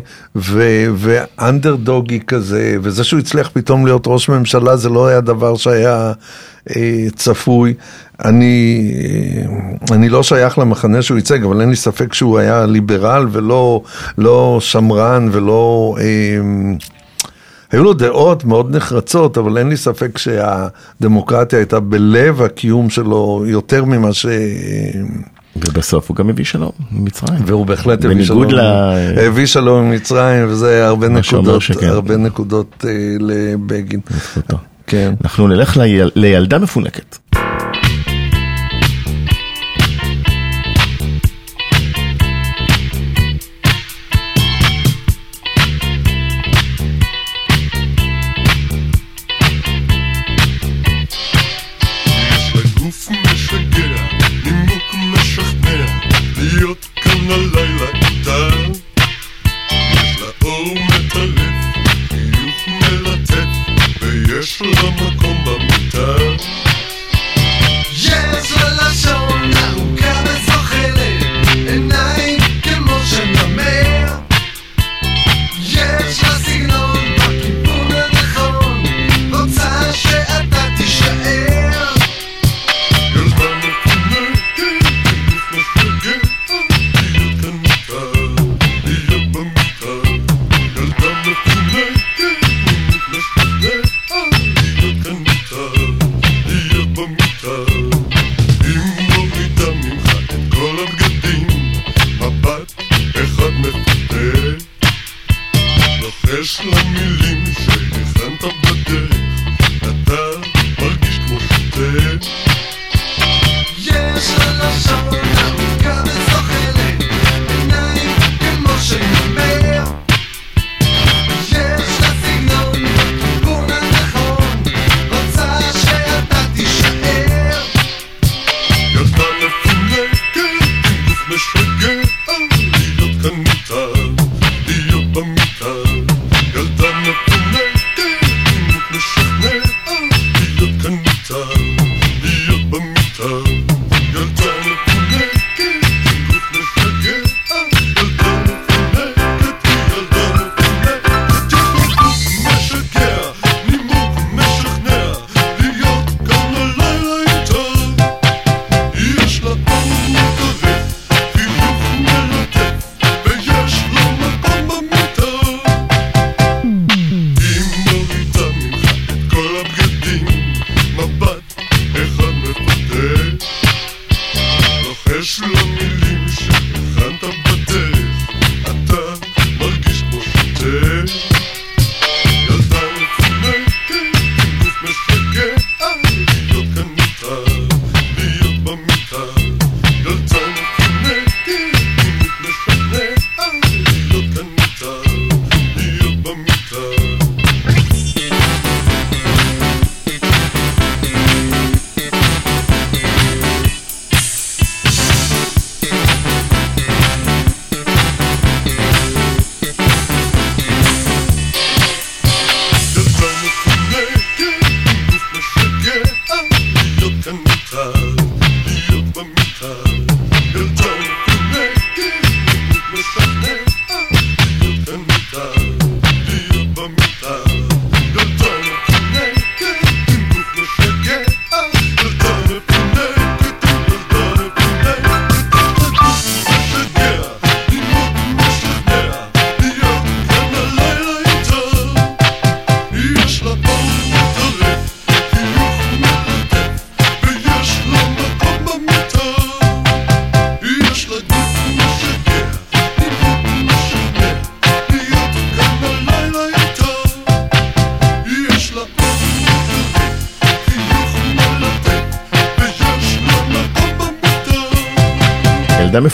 ואנדרדוגי 0.96 2.20
כזה, 2.26 2.76
וזה 2.82 3.04
שהוא 3.04 3.20
הצליח 3.20 3.50
פתאום 3.52 3.86
להיות 3.86 4.02
ראש 4.06 4.28
ממשלה, 4.28 4.76
זה 4.76 4.88
לא 4.88 5.06
היה 5.06 5.20
דבר 5.20 5.56
שהיה 5.56 6.12
אה, 6.76 7.06
צפוי. 7.16 7.74
אני, 8.24 8.92
אה, 9.90 9.94
אני 9.94 10.08
לא 10.08 10.22
שייך 10.22 10.58
למחנה 10.58 11.02
שהוא 11.02 11.16
ייצג, 11.16 11.44
אבל 11.44 11.60
אין 11.60 11.70
לי 11.70 11.76
ספק 11.76 12.14
שהוא 12.14 12.38
היה 12.38 12.66
ליברל 12.66 13.26
ולא 13.32 13.82
לא 14.18 14.58
שמרן 14.60 15.28
ולא... 15.32 15.96
אה, 16.00 16.04
היו 17.72 17.84
לו 17.84 17.92
דעות 17.92 18.44
מאוד 18.44 18.76
נחרצות, 18.76 19.38
אבל 19.38 19.58
אין 19.58 19.68
לי 19.68 19.76
ספק 19.76 20.18
שהדמוקרטיה 20.18 21.58
הייתה 21.58 21.80
בלב 21.80 22.42
הקיום 22.42 22.90
שלו 22.90 23.44
יותר 23.46 23.84
ממה 23.84 24.12
ש... 24.12 24.26
ובסוף 25.56 26.08
הוא 26.08 26.16
גם 26.16 26.28
הביא 26.28 26.44
שלום 26.44 26.70
עם 26.92 27.04
מצרים. 27.04 27.38
והוא 27.46 27.66
בהחלט 27.66 28.04
הביא 28.04 28.24
שלום, 28.24 28.42
בניגוד 28.42 28.60
ל... 28.60 28.60
הביא 29.26 29.46
שלום 29.46 29.84
עם 29.84 29.90
מצרים, 29.90 30.48
וזה 30.48 30.86
הרבה 30.86 31.08
נקודות, 31.08 31.62
שכן. 31.62 31.86
הרבה 31.86 32.16
נקודות 32.16 32.84
אה, 32.88 32.90
לבגין. 33.20 34.00
כן. 34.86 35.14
אנחנו 35.24 35.48
נלך 35.48 35.76
ליל... 35.76 36.10
לילדה 36.14 36.58
מפונקת. 36.58 37.18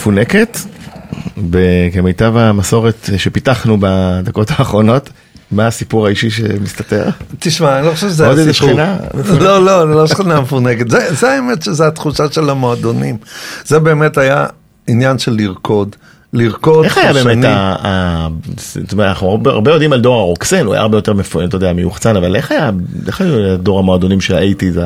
מפונקת, 0.03 0.57
ב- 1.49 1.89
כמיטב 1.93 2.37
המסורת 2.37 3.09
שפיתחנו 3.17 3.77
בדקות 3.79 4.51
האחרונות, 4.51 5.09
מה 5.51 5.67
הסיפור 5.67 6.05
האישי 6.07 6.29
שמסתתר? 6.29 7.09
תשמע, 7.39 7.77
אני 7.79 7.85
לא 7.85 7.91
חושב 7.91 8.09
שזה 8.09 8.27
עוד 8.27 8.37
איזה 8.37 8.49
הסיפור. 8.49 8.69
שכנה 8.69 8.97
מפונקת? 9.13 9.41
לא, 9.41 9.65
לא, 9.65 9.95
לא 9.95 10.07
שכנה 10.07 10.41
מפונקת. 10.41 10.89
זה, 10.89 11.13
זה 11.19 11.31
האמת 11.31 11.63
שזו 11.63 11.83
התחושה 11.83 12.23
של 12.31 12.49
המועדונים. 12.49 13.17
זה 13.65 13.79
באמת 13.79 14.17
היה 14.17 14.45
עניין 14.87 15.19
של 15.19 15.31
לרקוד. 15.31 15.95
לרקוד 16.33 16.85
איך 16.85 16.97
היה 16.97 17.13
באמת. 17.13 17.45
ה- 17.45 17.75
ה- 17.87 18.27
זאת 18.57 18.91
אומרת, 18.91 19.07
אנחנו 19.09 19.29
הרבה- 19.29 19.51
הרבה 19.51 19.71
יודעים 19.71 19.93
על 19.93 20.01
דור 20.01 20.19
הרוקסן, 20.19 20.65
הוא 20.65 20.73
היה 20.73 20.81
הרבה 20.81 20.97
יותר 20.97 21.13
מפואר, 21.13 21.45
אתה 21.45 21.55
יודע, 21.55 21.73
מיוחצן, 21.73 22.15
אבל 22.15 22.35
איך 22.35 22.51
היה, 22.51 22.69
איך 23.07 23.21
היה 23.21 23.55
דור 23.57 23.79
המועדונים 23.79 24.21
של 24.21 24.35
האייטיז? 24.35 24.79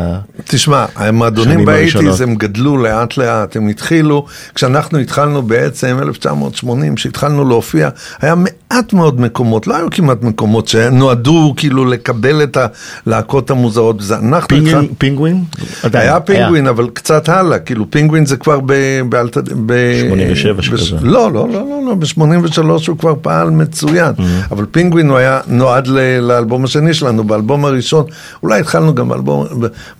תשמע, 0.46 0.86
המועדונים 0.96 1.66
באייטיז. 1.66 2.22
הם 2.22 2.36
גדלו 2.36 2.78
לאט 2.78 3.18
לאט, 3.18 3.56
הם 3.56 3.68
התחילו, 3.68 4.26
כשאנחנו 4.56 4.98
התחלנו 5.00 5.42
בעצם, 5.42 5.98
1980, 6.02 6.96
כשהתחלנו 6.96 7.46
להופיע, 7.50 7.90
היה 8.22 8.36
מעט 8.78 8.94
מאוד 8.94 9.22
מקומות, 9.22 9.68
לא 9.68 9.76
היו 9.76 9.88
כמעט 9.92 10.24
מקומות 10.24 10.68
שנועדו 10.68 11.54
כאילו 11.58 11.86
לקבל 11.86 12.44
את 12.44 12.58
הלהקות 13.08 13.50
המוזרות, 13.50 13.96
וזה 14.02 14.18
אנחנו. 14.18 14.48
פינגווין? 14.98 15.44
עדיין, 15.84 16.10
היה 16.10 16.20
פינגווין, 16.20 16.68
אבל 16.68 16.90
קצת 16.94 17.30
הלאה, 17.30 17.60
כאילו 17.60 17.86
פינגווין 17.92 18.26
זה 18.26 18.38
כבר 18.38 18.60
ב... 18.66 18.74
ב... 19.10 19.16
ב 19.66 19.74
87 20.08 20.62
שכזה. 20.62 20.76
בש- 20.76 20.94
לא, 21.02 21.32
לא, 21.32 21.48
לא, 21.50 21.54
לא, 21.54 21.82
לא, 21.88 21.96
ב-83 21.96 22.60
הוא 22.88 22.98
כבר 22.98 23.14
פעל 23.22 23.50
מצוין, 23.50 24.14
Mm-hmm. 24.18 24.52
אבל 24.52 24.66
פינגווין 24.72 25.10
הוא 25.10 25.18
היה 25.18 25.40
נועד 25.48 25.88
ל- 25.88 26.00
לאלבום 26.20 26.64
השני 26.64 26.94
שלנו, 26.94 27.24
באלבום 27.24 27.66
הראשון, 27.66 28.06
אולי 28.44 28.60
התחלנו 28.60 28.96
גם 28.96 29.10
באלבום, 29.10 29.46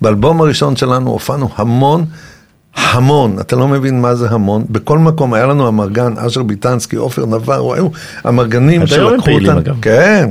באלבום 0.02 0.40
הראשון 0.40 0.76
שלנו 0.76 1.10
הופענו 1.10 1.48
המון. 1.56 2.04
המון, 2.78 3.36
אתה 3.40 3.56
לא 3.56 3.68
מבין 3.68 4.00
מה 4.00 4.14
זה 4.14 4.30
המון, 4.30 4.64
בכל 4.70 4.98
מקום 4.98 5.34
היה 5.34 5.46
לנו 5.46 5.68
אמרגן, 5.68 6.12
אשר 6.18 6.42
ביטנסקי, 6.42 6.96
עופר 6.96 7.26
נבר, 7.26 7.74
היו 7.74 7.88
אמרגנים 8.28 8.82
עד 8.82 8.92
היום 8.92 9.06
הם 9.06 9.10
שלקחו 9.10 9.24
פעילים, 9.24 9.48
אותם, 9.48 9.58
אגב. 9.58 9.76
כן, 9.82 10.28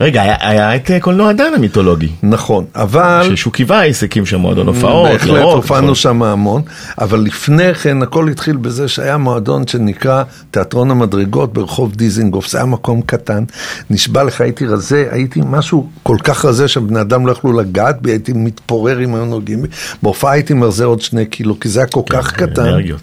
רגע, 0.00 0.22
היה- 0.22 0.36
היה 0.40 0.76
את 0.76 0.90
אה, 0.90 1.00
קולנוע 1.00 1.32
דן 1.32 1.54
המיתולוגי, 1.56 2.08
נכון, 2.22 2.64
אבל... 2.74 3.30
ששוקי 3.36 3.64
וייס 3.66 4.02
הקים 4.02 4.26
שם 4.26 4.40
מועדון 4.40 4.66
הופעות, 4.66 5.08
בהחלט 5.10 5.30
לרוק, 5.30 5.54
הופענו 5.54 5.82
נכון. 5.82 5.94
שם 5.94 6.22
המון, 6.22 6.62
אבל 7.00 7.20
לפני 7.20 7.74
כן 7.74 8.02
הכל 8.02 8.28
התחיל 8.28 8.56
בזה 8.56 8.88
שהיה 8.88 9.16
מועדון 9.16 9.66
שנקרא 9.66 10.22
תיאטרון 10.50 10.90
המדרגות 10.90 11.52
ברחוב 11.52 11.92
דיזינגוף, 11.96 12.48
זה 12.48 12.58
היה 12.58 12.66
מקום 12.66 13.02
קטן, 13.02 13.44
נשבע 13.90 14.22
לך 14.24 14.40
הייתי 14.40 14.66
רזה, 14.66 15.08
הייתי 15.10 15.40
משהו 15.46 15.88
כל 16.02 16.16
כך 16.24 16.44
רזה 16.44 16.68
שבני 16.68 17.00
אדם 17.00 17.26
לא 17.26 17.32
יכלו 17.32 17.52
לגעת 17.60 18.02
בי, 18.02 18.10
הייתי 18.10 18.32
מתפורר 18.34 19.04
אם 19.04 19.14
היו 19.14 19.24
נוגעים 19.24 19.62
בי, 19.62 19.68
בהופעה 20.02 20.32
הייתי 20.32 20.54
מרזה 20.54 20.84
עוד 20.84 21.00
שני 21.00 21.26
קילו, 21.26 21.60
כי 21.60 21.68
זה 21.68 21.80
היה 21.80 21.86
כל 21.86 22.00
כך 22.10 22.32
קטן. 22.32 22.62
אנרגיות. 22.62 23.00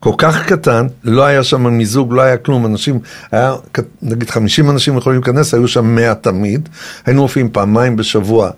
כל 0.00 0.12
כך 0.18 0.46
קטן, 0.46 0.86
לא 1.04 1.24
היה 1.24 1.44
שם 1.44 1.66
מיזוג, 1.66 2.12
לא 2.12 2.22
היה 2.22 2.36
כלום, 2.36 2.66
אנשים, 2.66 2.98
היה 3.32 3.54
נגיד 4.02 4.30
50 4.30 4.70
אנשים 4.70 4.96
יכולים 4.96 5.20
להיכנס, 5.20 5.54
היו 5.54 5.68
שם 5.68 5.94
100 5.94 6.14
תמיד, 6.14 6.68
היינו 7.06 7.22
מופיעים 7.22 7.50
פעמיים 7.52 7.96
בשבוע. 7.96 8.50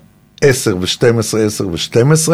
10 0.44 0.76
ו-12, 0.80 1.38
10 1.46 1.68
ו-12, 1.68 2.28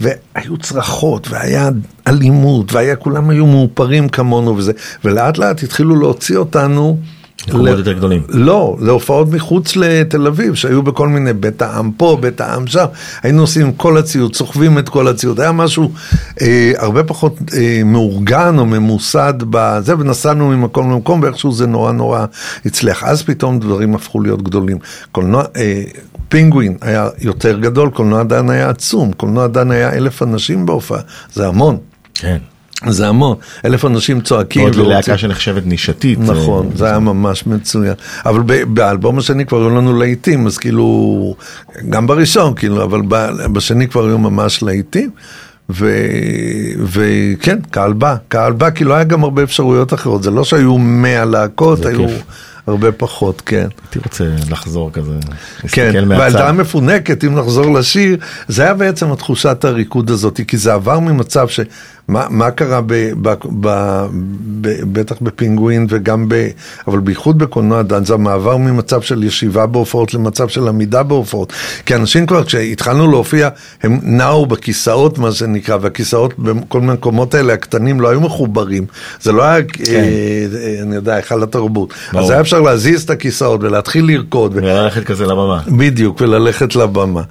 והיו 0.00 0.56
צרחות, 0.58 1.28
והיה 1.30 1.70
אלימות, 2.06 2.72
והיה, 2.72 2.96
כולם 2.96 3.30
היו 3.30 3.46
מאופרים 3.46 4.08
כמונו 4.08 4.56
וזה, 4.56 4.72
ולאט 5.04 5.38
לאט 5.38 5.62
התחילו 5.62 5.96
להוציא 5.96 6.36
אותנו. 6.36 6.98
מקומות 7.48 7.78
יותר 7.78 7.92
גדולים. 7.92 8.22
לא, 8.28 8.76
להופעות 8.80 9.28
מחוץ 9.28 9.76
לתל 9.76 10.26
אביב, 10.26 10.54
שהיו 10.54 10.82
בכל 10.82 11.08
מיני, 11.08 11.32
בית 11.32 11.62
העם 11.62 11.90
פה, 11.96 12.18
בית 12.20 12.40
העם 12.40 12.66
שם, 12.66 12.84
היינו 13.22 13.40
עושים 13.40 13.72
כל 13.72 13.98
הציוד, 13.98 14.34
סוחבים 14.34 14.78
את 14.78 14.88
כל 14.88 15.08
הציוד, 15.08 15.40
היה 15.40 15.52
משהו 15.52 15.92
אה, 16.42 16.72
הרבה 16.76 17.04
פחות 17.04 17.38
אה, 17.56 17.82
מאורגן 17.84 18.58
או 18.58 18.66
ממוסד 18.66 19.34
בזה, 19.50 19.98
ונסענו 19.98 20.48
ממקום 20.48 20.90
למקום, 20.90 21.22
ואיכשהו 21.22 21.52
זה 21.52 21.66
נורא 21.66 21.92
נורא 21.92 22.26
הצליח. 22.64 23.04
אז 23.04 23.22
פתאום 23.22 23.58
דברים 23.58 23.94
הפכו 23.94 24.20
להיות 24.20 24.42
גדולים. 24.42 24.78
קולנוע, 25.12 25.44
אה, 25.56 25.82
פינגווין 26.28 26.76
היה 26.80 27.08
יותר 27.20 27.58
גדול, 27.58 27.90
קולנוע 27.90 28.22
דן 28.22 28.50
היה 28.50 28.68
עצום, 28.68 29.12
קולנוע 29.12 29.46
דן 29.46 29.70
היה 29.70 29.92
אלף 29.92 30.22
אנשים 30.22 30.66
בהופעה, 30.66 31.00
זה 31.32 31.46
המון. 31.46 31.76
כן. 32.14 32.38
זה 32.86 33.08
המון, 33.08 33.36
אלף 33.64 33.84
אנשים 33.84 34.20
צועקים. 34.20 34.62
עוד 34.62 34.74
ללהקה 34.74 35.18
שנחשבת 35.18 35.66
נישתית. 35.66 36.18
נכון, 36.18 36.70
זה- 36.74 36.86
היה 36.86 36.98
ממש 36.98 37.46
מצוין. 37.46 37.94
אבל 38.26 38.40
באלבום 38.68 39.18
השני 39.18 39.46
כבר 39.46 39.58
היו 39.58 39.70
לנו 39.70 39.98
להיטים, 39.98 40.46
אז 40.46 40.58
כאילו, 40.58 41.34
גם 41.88 42.06
בראשון, 42.06 42.54
כאילו, 42.54 42.82
אבל 42.84 43.00
בשני 43.52 43.88
כבר 43.88 44.06
היו 44.06 44.18
ממש 44.18 44.62
להיטים. 44.62 45.10
וכן, 46.78 47.58
קהל 47.70 47.92
בא, 47.92 48.16
קהל 48.28 48.52
בא, 48.52 48.70
כי 48.70 48.84
לא 48.84 48.94
היה 48.94 49.04
גם 49.04 49.24
הרבה 49.24 49.42
אפשרויות 49.42 49.94
אחרות, 49.94 50.22
זה 50.22 50.30
לא 50.30 50.44
שהיו 50.44 50.78
100 50.78 51.24
להקות, 51.24 51.86
היו 51.86 51.98
כיף. 52.08 52.22
הרבה 52.68 52.92
פחות, 52.92 53.42
כן. 53.46 53.66
הייתי 53.82 53.98
רוצה 54.04 54.24
לחזור 54.50 54.90
כזה, 54.92 55.12
כן, 55.72 55.90
והילדה 55.94 56.18
מהצד. 56.18 56.40
המפונקת, 56.40 57.24
אם 57.24 57.34
נחזור 57.34 57.74
לשיר, 57.74 58.16
זה 58.48 58.62
היה 58.62 58.74
בעצם 58.74 59.12
התחושת 59.12 59.64
הריקוד 59.64 60.10
הזאת, 60.10 60.40
כי 60.48 60.56
זה 60.56 60.74
עבר 60.74 60.98
ממצב 60.98 61.48
ש... 61.48 61.60
מה, 62.08 62.26
מה 62.30 62.50
קרה 62.50 62.80
ב, 62.80 62.94
ב, 63.22 63.34
ב, 63.60 63.68
ב, 64.60 64.68
בטח 64.92 65.16
בפינגווין 65.20 65.86
וגם 65.88 66.28
ב... 66.28 66.48
אבל 66.86 66.98
בייחוד 66.98 67.38
בקולנוע 67.38 67.82
דן, 67.82 68.04
זה 68.04 68.14
המעבר 68.14 68.56
ממצב 68.56 69.02
של 69.02 69.24
ישיבה 69.24 69.66
בהופעות 69.66 70.14
למצב 70.14 70.48
של 70.48 70.68
עמידה 70.68 71.02
בהופעות. 71.02 71.52
כי 71.86 71.94
אנשים 71.94 72.26
כבר, 72.26 72.44
כשהתחלנו 72.44 73.10
להופיע, 73.10 73.48
הם 73.82 74.00
נעו 74.02 74.46
בכיסאות, 74.46 75.18
מה 75.18 75.32
שנקרא, 75.32 75.76
והכיסאות 75.80 76.38
בכל 76.38 76.80
מיני 76.80 76.92
מקומות 76.92 77.34
האלה, 77.34 77.52
הקטנים, 77.52 78.00
לא 78.00 78.08
היו 78.08 78.20
מחוברים. 78.20 78.86
זה 79.20 79.32
לא 79.32 79.42
היה, 79.42 79.64
כן. 79.64 79.94
אה, 79.94 80.46
אה, 80.60 80.82
אני 80.82 80.94
יודע, 80.94 81.14
היכל 81.14 81.42
התרבות. 81.42 81.94
אז 82.12 82.30
היה 82.30 82.40
אפשר 82.40 82.57
להזיז 82.60 83.02
את 83.02 83.10
הכיסאות 83.10 83.62
ולהתחיל 83.62 84.06
לרקוד. 84.06 84.52
וללכת 84.54 85.04
כזה 85.04 85.26
לבמה. 85.26 85.60
בדיוק, 85.68 86.20
וללכת 86.20 86.76
לבמה. 86.76 87.22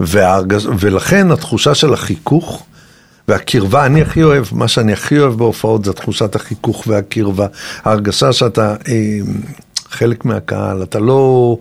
וההרגש... 0.00 0.66
ולכן 0.78 1.30
התחושה 1.30 1.74
של 1.74 1.92
החיכוך 1.92 2.64
והקרבה, 3.28 3.86
אני 3.86 4.02
הכי 4.02 4.22
אוהב, 4.22 4.44
מה 4.52 4.68
שאני 4.68 4.92
הכי 4.92 5.18
אוהב 5.18 5.34
בהופעות 5.34 5.84
זה 5.84 5.92
תחושת 5.92 6.36
החיכוך 6.36 6.84
והקרבה. 6.86 7.46
ההרגשה 7.84 8.32
שאתה 8.32 8.76
אה, 8.88 8.94
חלק 9.90 10.24
מהקהל, 10.24 10.82
אתה 10.82 10.98
לא, 10.98 11.56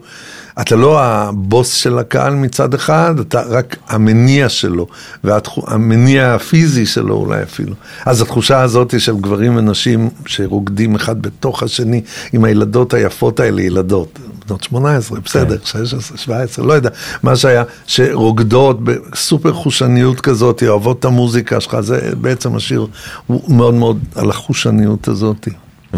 אתה 0.61 0.75
לא 0.75 1.01
הבוס 1.01 1.73
של 1.73 1.99
הקהל 1.99 2.35
מצד 2.35 2.73
אחד, 2.73 3.19
אתה 3.19 3.41
רק 3.41 3.75
המניע 3.87 4.49
שלו, 4.49 4.87
והמניע 5.23 6.33
הפיזי 6.33 6.85
שלו 6.85 7.15
אולי 7.15 7.43
אפילו. 7.43 7.73
אז 8.05 8.21
התחושה 8.21 8.61
הזאת 8.61 8.99
של 8.99 9.17
גברים 9.17 9.57
ונשים 9.57 10.09
שרוקדים 10.25 10.95
אחד 10.95 11.21
בתוך 11.21 11.63
השני 11.63 12.01
עם 12.33 12.43
הילדות 12.43 12.93
היפות 12.93 13.39
האלה, 13.39 13.61
ילדות, 13.61 14.19
בנות 14.47 14.63
18, 14.63 15.19
בסדר, 15.19 15.57
16, 15.63 16.17
17, 16.17 16.65
לא 16.65 16.73
יודע, 16.73 16.89
מה 17.23 17.35
שהיה, 17.35 17.63
שרוקדות 17.87 18.83
בסופר 18.83 19.53
חושניות 19.53 20.21
כזאת, 20.21 20.63
אוהבות 20.67 20.99
את 20.99 21.05
המוזיקה 21.05 21.61
שלך, 21.61 21.79
זה 21.79 22.11
בעצם 22.21 22.55
השיר 22.55 22.87
הוא 23.27 23.55
מאוד 23.55 23.73
מאוד 23.73 23.99
על 24.15 24.29
החושניות 24.29 25.07
הזאת. 25.07 25.47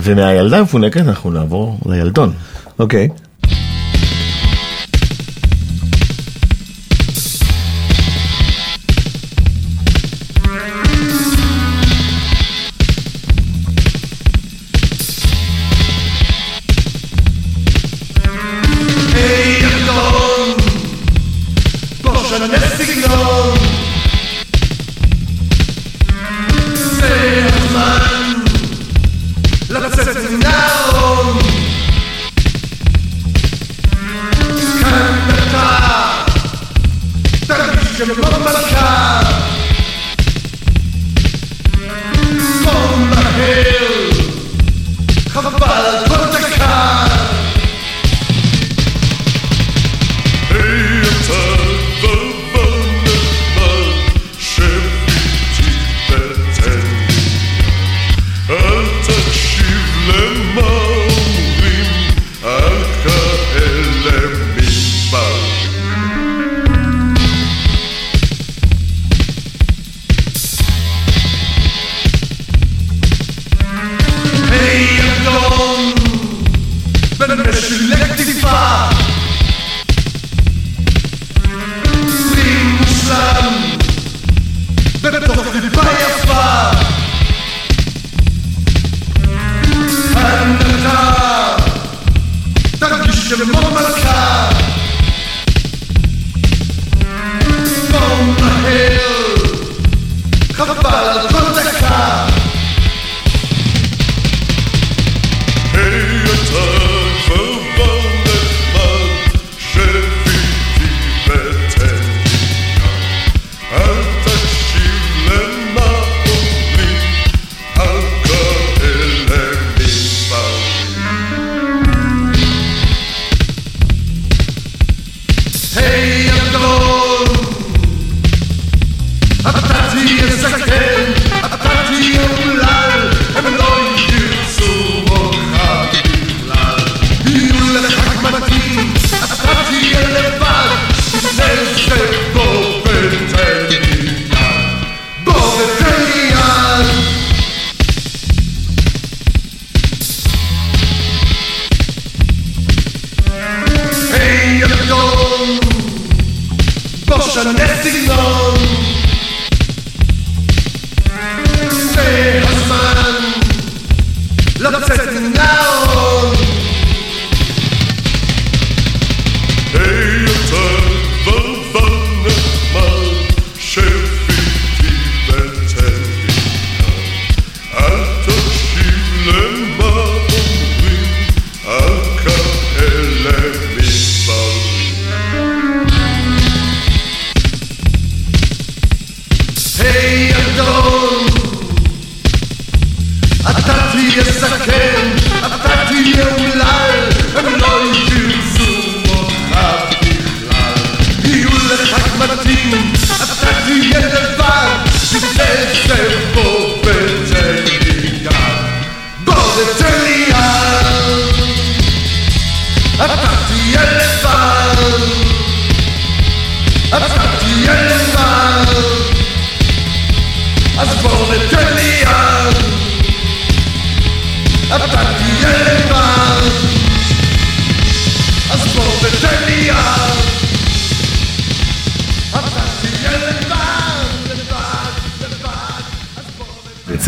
ומהילדה 0.03 0.59
המפונקת 0.59 1.01
אנחנו 1.01 1.31
נעבור 1.31 1.79
לילדון. 1.85 2.33
אוקיי. 2.79 2.99
היי 2.99 3.09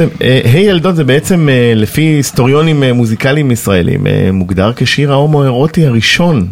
בעצם, 0.02 0.16
אה, 0.22 0.42
היי 0.44 0.64
ילדות 0.64 0.96
זה 0.96 1.04
בעצם 1.04 1.50
אה, 1.50 1.74
לפי 1.76 2.02
היסטוריונים 2.02 2.84
אה, 2.84 2.94
מוזיקליים 2.94 3.52
ישראלים 3.52 4.08
מוגדר 4.34 4.72
כשיר 4.76 5.12
ההומואירוטי 5.12 5.86
הראשון, 5.86 6.48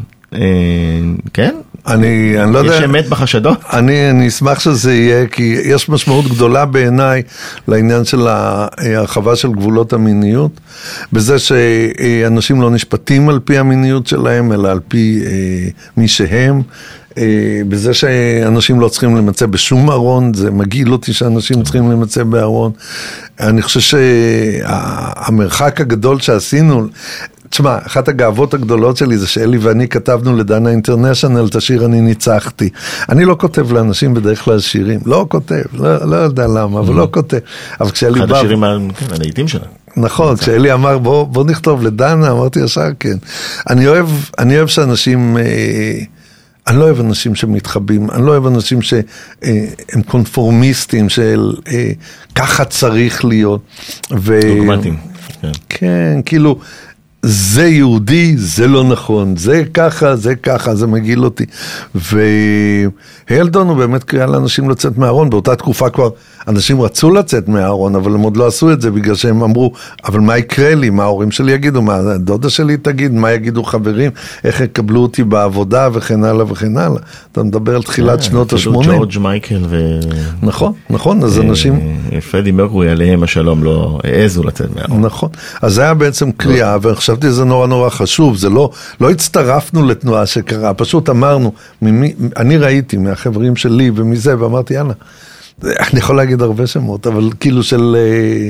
כן? 1.34 1.56
אני, 1.88 2.44
אני 2.44 2.54
לא 2.54 2.60
יודע... 2.60 2.76
יש 2.76 2.84
אמת 2.84 3.10
בחשדות? 3.10 3.58
אני, 3.74 4.10
אני 4.10 4.28
אשמח 4.28 4.60
שזה 4.60 4.94
יהיה, 4.94 5.28
כי 5.28 5.58
יש 5.64 5.90
משמעות 5.90 6.26
גדולה 6.26 6.66
בעיניי 6.66 7.22
לעניין 7.68 8.06
של 8.06 8.28
ההרחבה 8.28 9.36
של 9.36 9.52
גבולות 9.52 9.94
המיניות, 9.94 10.52
בזה 11.14 11.40
שאנשים 11.40 12.62
לא 12.62 12.72
נשפטים 12.72 13.30
על 13.30 13.40
פי 13.44 13.58
המיניות 13.58 14.08
שלהם, 14.08 14.52
אלא 14.52 14.72
על 14.72 14.80
פי 14.88 15.24
מי 15.98 16.08
שהם. 16.08 16.62
אה, 17.20 17.26
בזה 17.68 17.94
שאנשים 17.94 18.80
לא 18.80 18.90
צריכים 18.90 19.14
להימצא 19.16 19.46
בשום 19.46 19.90
ארון, 19.92 20.34
זה 20.34 20.52
מגעיל 20.52 20.92
אותי 20.92 21.14
שאנשים 21.14 21.64
צריכים 21.64 21.88
להימצא 21.90 22.24
בארון. 22.24 22.72
אני 23.40 23.62
חושב 23.62 23.80
שהמרחק 23.80 25.82
הגדול 25.82 26.20
שעשינו, 26.20 26.88
תשמע, 27.50 27.78
אחת 27.88 28.08
הגאוות 28.08 28.54
הגדולות 28.54 28.98
שלי 28.98 29.18
זה 29.18 29.28
שאלי 29.28 29.58
ואני 29.58 29.88
כתבנו 29.88 30.38
לדנה 30.38 30.70
אינטרנשיונל 30.70 31.46
את 31.50 31.56
השיר 31.56 31.86
אני 31.86 32.02
ניצחתי. 32.02 32.70
אני 33.10 33.26
לא 33.26 33.36
כותב 33.40 33.72
לאנשים 33.72 34.14
בדרך 34.14 34.42
כלל 34.44 34.60
שירים, 34.60 35.00
לא 35.06 35.26
כותב, 35.30 35.62
לא, 35.74 36.10
לא 36.10 36.16
יודע 36.16 36.48
למה, 36.48 36.80
אבל 36.80 36.94
לא 36.96 37.08
כותב. 37.12 37.38
אבל 37.82 37.92
כשאלי 37.92 38.20
אחד 38.20 38.30
בא... 38.30 38.38
השירים 38.38 38.64
ה- 38.64 38.78
כן, 38.98 39.06
הלהיטים 39.16 39.48
שלנו. 39.48 39.66
נכון, 39.98 40.36
כשאלי 40.38 40.74
אמר 40.74 40.98
בוא, 40.98 41.28
בוא 41.28 41.44
נכתוב 41.44 41.84
לדנה, 41.84 42.32
אמרתי 42.32 42.60
ישר 42.60 42.88
כן. 43.00 43.18
אני 43.70 43.88
אוהב, 43.88 44.08
אני 44.40 44.58
אוהב 44.58 44.68
שאנשים, 44.68 45.38
אה, 45.38 45.44
אני 46.70 46.80
לא 46.80 46.84
אוהב 46.84 47.00
אנשים 47.00 47.36
שמתחבאים, 47.36 48.12
אני 48.12 48.26
לא 48.26 48.32
אוהב 48.32 48.46
אנשים 48.46 48.82
שהם 48.82 50.02
קונפורמיסטים 50.08 51.10
של 51.10 51.54
אה, 51.68 51.92
ככה 52.36 52.66
צריך 52.66 53.26
להיות. 53.26 53.62
ו... 54.18 54.40
דוגמטים. 54.58 54.98
כן. 55.42 55.52
כן, 55.70 56.20
כאילו, 56.26 56.60
זה 57.24 57.68
יהודי, 57.68 58.38
זה 58.38 58.68
לא 58.68 58.84
נכון, 58.84 59.38
זה 59.38 59.64
ככה, 59.74 60.16
זה 60.16 60.36
ככה, 60.36 60.76
זה 60.76 60.88
מגעיל 60.88 61.24
אותי. 61.26 61.46
והילדון 61.96 63.68
הוא 63.68 63.78
באמת 63.78 64.04
קריאה 64.04 64.26
לאנשים 64.26 64.70
לצאת 64.70 64.98
מהארון, 64.98 65.30
באותה 65.30 65.56
תקופה 65.56 65.90
כבר 65.90 66.10
אנשים 66.48 66.82
רצו 66.82 67.12
לצאת 67.12 67.48
מהארון, 67.48 67.96
אבל 67.96 68.14
הם 68.14 68.22
עוד 68.22 68.38
לא 68.38 68.48
עשו 68.48 68.72
את 68.72 68.82
זה 68.82 68.92
בגלל 68.92 69.16
שהם 69.16 69.44
אמרו, 69.44 69.72
אבל 70.06 70.20
מה 70.20 70.38
יקרה 70.38 70.76
לי, 70.76 70.90
מה 70.90 71.04
ההורים 71.04 71.32
שלי 71.32 71.52
יגידו, 71.52 71.82
מה 71.82 71.96
הדודה 71.96 72.50
שלי 72.50 72.78
תגיד, 72.78 73.14
מה 73.14 73.32
יגידו 73.32 73.64
חברים, 73.64 74.12
איך 74.44 74.62
יקבלו 74.62 75.02
אותי 75.02 75.24
בעבודה 75.24 75.90
וכן 75.94 76.24
הלאה 76.24 76.52
וכן 76.52 76.78
הלאה. 76.78 77.02
אתה 77.32 77.44
מדבר 77.44 77.76
על 77.76 77.84
תחילת 77.84 78.24
שנות 78.24 78.54
אפילו 78.54 78.82
ה-80. 78.82 78.86
ג'ורג' 78.86 79.18
מייקל 79.18 79.62
ו... 79.70 80.00
נכון, 80.42 80.74
נכון, 80.90 81.24
אז 81.24 81.40
אנשים... 81.40 81.80
אה, 82.14 82.22
פרדי 82.22 82.52
מרקורי 82.52 82.90
עליהם 82.90 83.24
השלום 83.24 83.64
לא 83.64 84.00
העזו 84.04 84.44
לצאת 84.44 84.76
מהארון. 84.76 85.02
נכון, 85.02 85.30
אז 85.62 85.74
זה 85.74 85.82
היה 85.82 85.94
בעצם 85.94 86.32
קריאה, 86.32 86.78
וחשבתי 87.10 87.28
שזה 87.28 87.46
נורא 87.46 87.68
נורא 87.68 87.90
חשוב, 87.90 88.38
זה 88.38 88.50
לא, 88.50 88.70
לא 89.02 89.10
הצטרפנו 89.12 89.86
לתנועה 89.86 90.26
שקרה, 90.26 90.74
פשוט 90.74 91.10
אמרנו, 91.10 91.54
ממי, 91.82 92.14
אני 92.38 92.58
ראיתי 92.58 92.98
מהחברים 92.98 93.56
שלי 93.56 93.92
ומזה, 93.96 94.40
ואמרתי, 94.40 94.74
יאללה, 94.74 94.94
אני 95.64 96.00
יכול 96.00 96.18
להגיד 96.18 96.42
הרבה 96.42 96.68
שמות, 96.68 97.08
אבל 97.08 97.30
כאילו 97.40 97.64
של, 97.64 97.96
אה, 98.00 98.50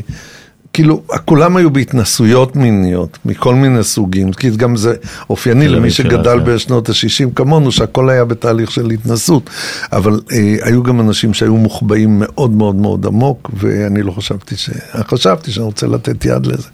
כאילו, 0.74 1.02
כולם 1.26 1.58
היו 1.58 1.72
בהתנסויות 1.72 2.56
מיניות, 2.56 3.18
מכל 3.26 3.56
מיני 3.56 3.84
סוגים, 3.84 4.34
כי 4.34 4.50
גם 4.50 4.76
זה 4.76 4.94
אופייני 5.30 5.68
למי 5.68 5.90
שגדל 5.92 6.40
כן. 6.40 6.46
בשנות 6.46 6.90
ה-60 6.90 7.30
כמונו, 7.36 7.72
שהכל 7.72 8.10
היה 8.10 8.26
בתהליך 8.26 8.72
של 8.72 8.90
התנסות, 8.90 9.50
אבל 9.92 10.20
אה, 10.32 10.56
היו 10.62 10.84
גם 10.84 11.00
אנשים 11.00 11.34
שהיו 11.34 11.56
מוחבאים 11.56 12.20
מאוד 12.20 12.52
מאוד 12.52 12.76
מאוד 12.76 13.06
עמוק, 13.06 13.52
ואני 13.54 14.02
לא 14.02 14.12
חשבתי 14.12 14.58
ש... 14.58 14.70
חשבתי 15.08 15.52
שאני 15.52 15.66
רוצה 15.66 15.88
לתת 15.88 16.26
יד 16.26 16.46
לזה. 16.46 16.68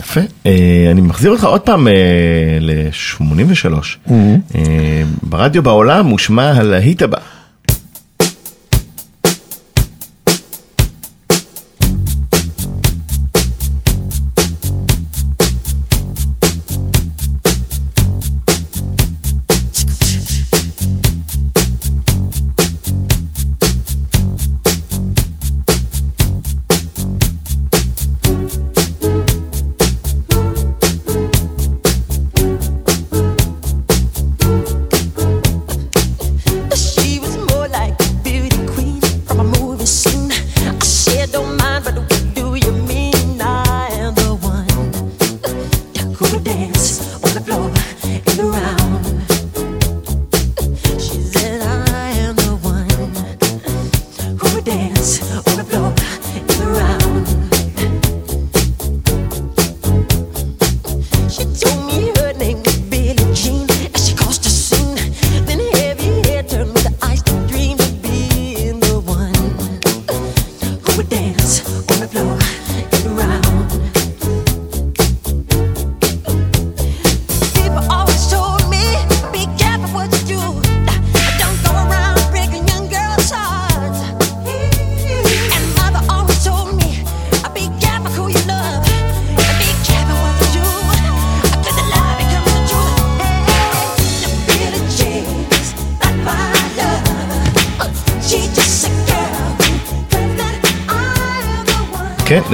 יפה. 0.00 0.20
אה, 0.46 0.88
אני 0.90 1.00
מחזיר 1.00 1.30
אותך 1.30 1.44
עוד 1.44 1.60
פעם 1.60 1.88
ל-83. 2.60 4.08
Mm-hmm. 4.08 4.58
ברדיו 5.22 5.62
בעולם 5.62 6.06
מושמע 6.06 6.52
הלהיט 6.52 7.02
הבא. 7.02 7.18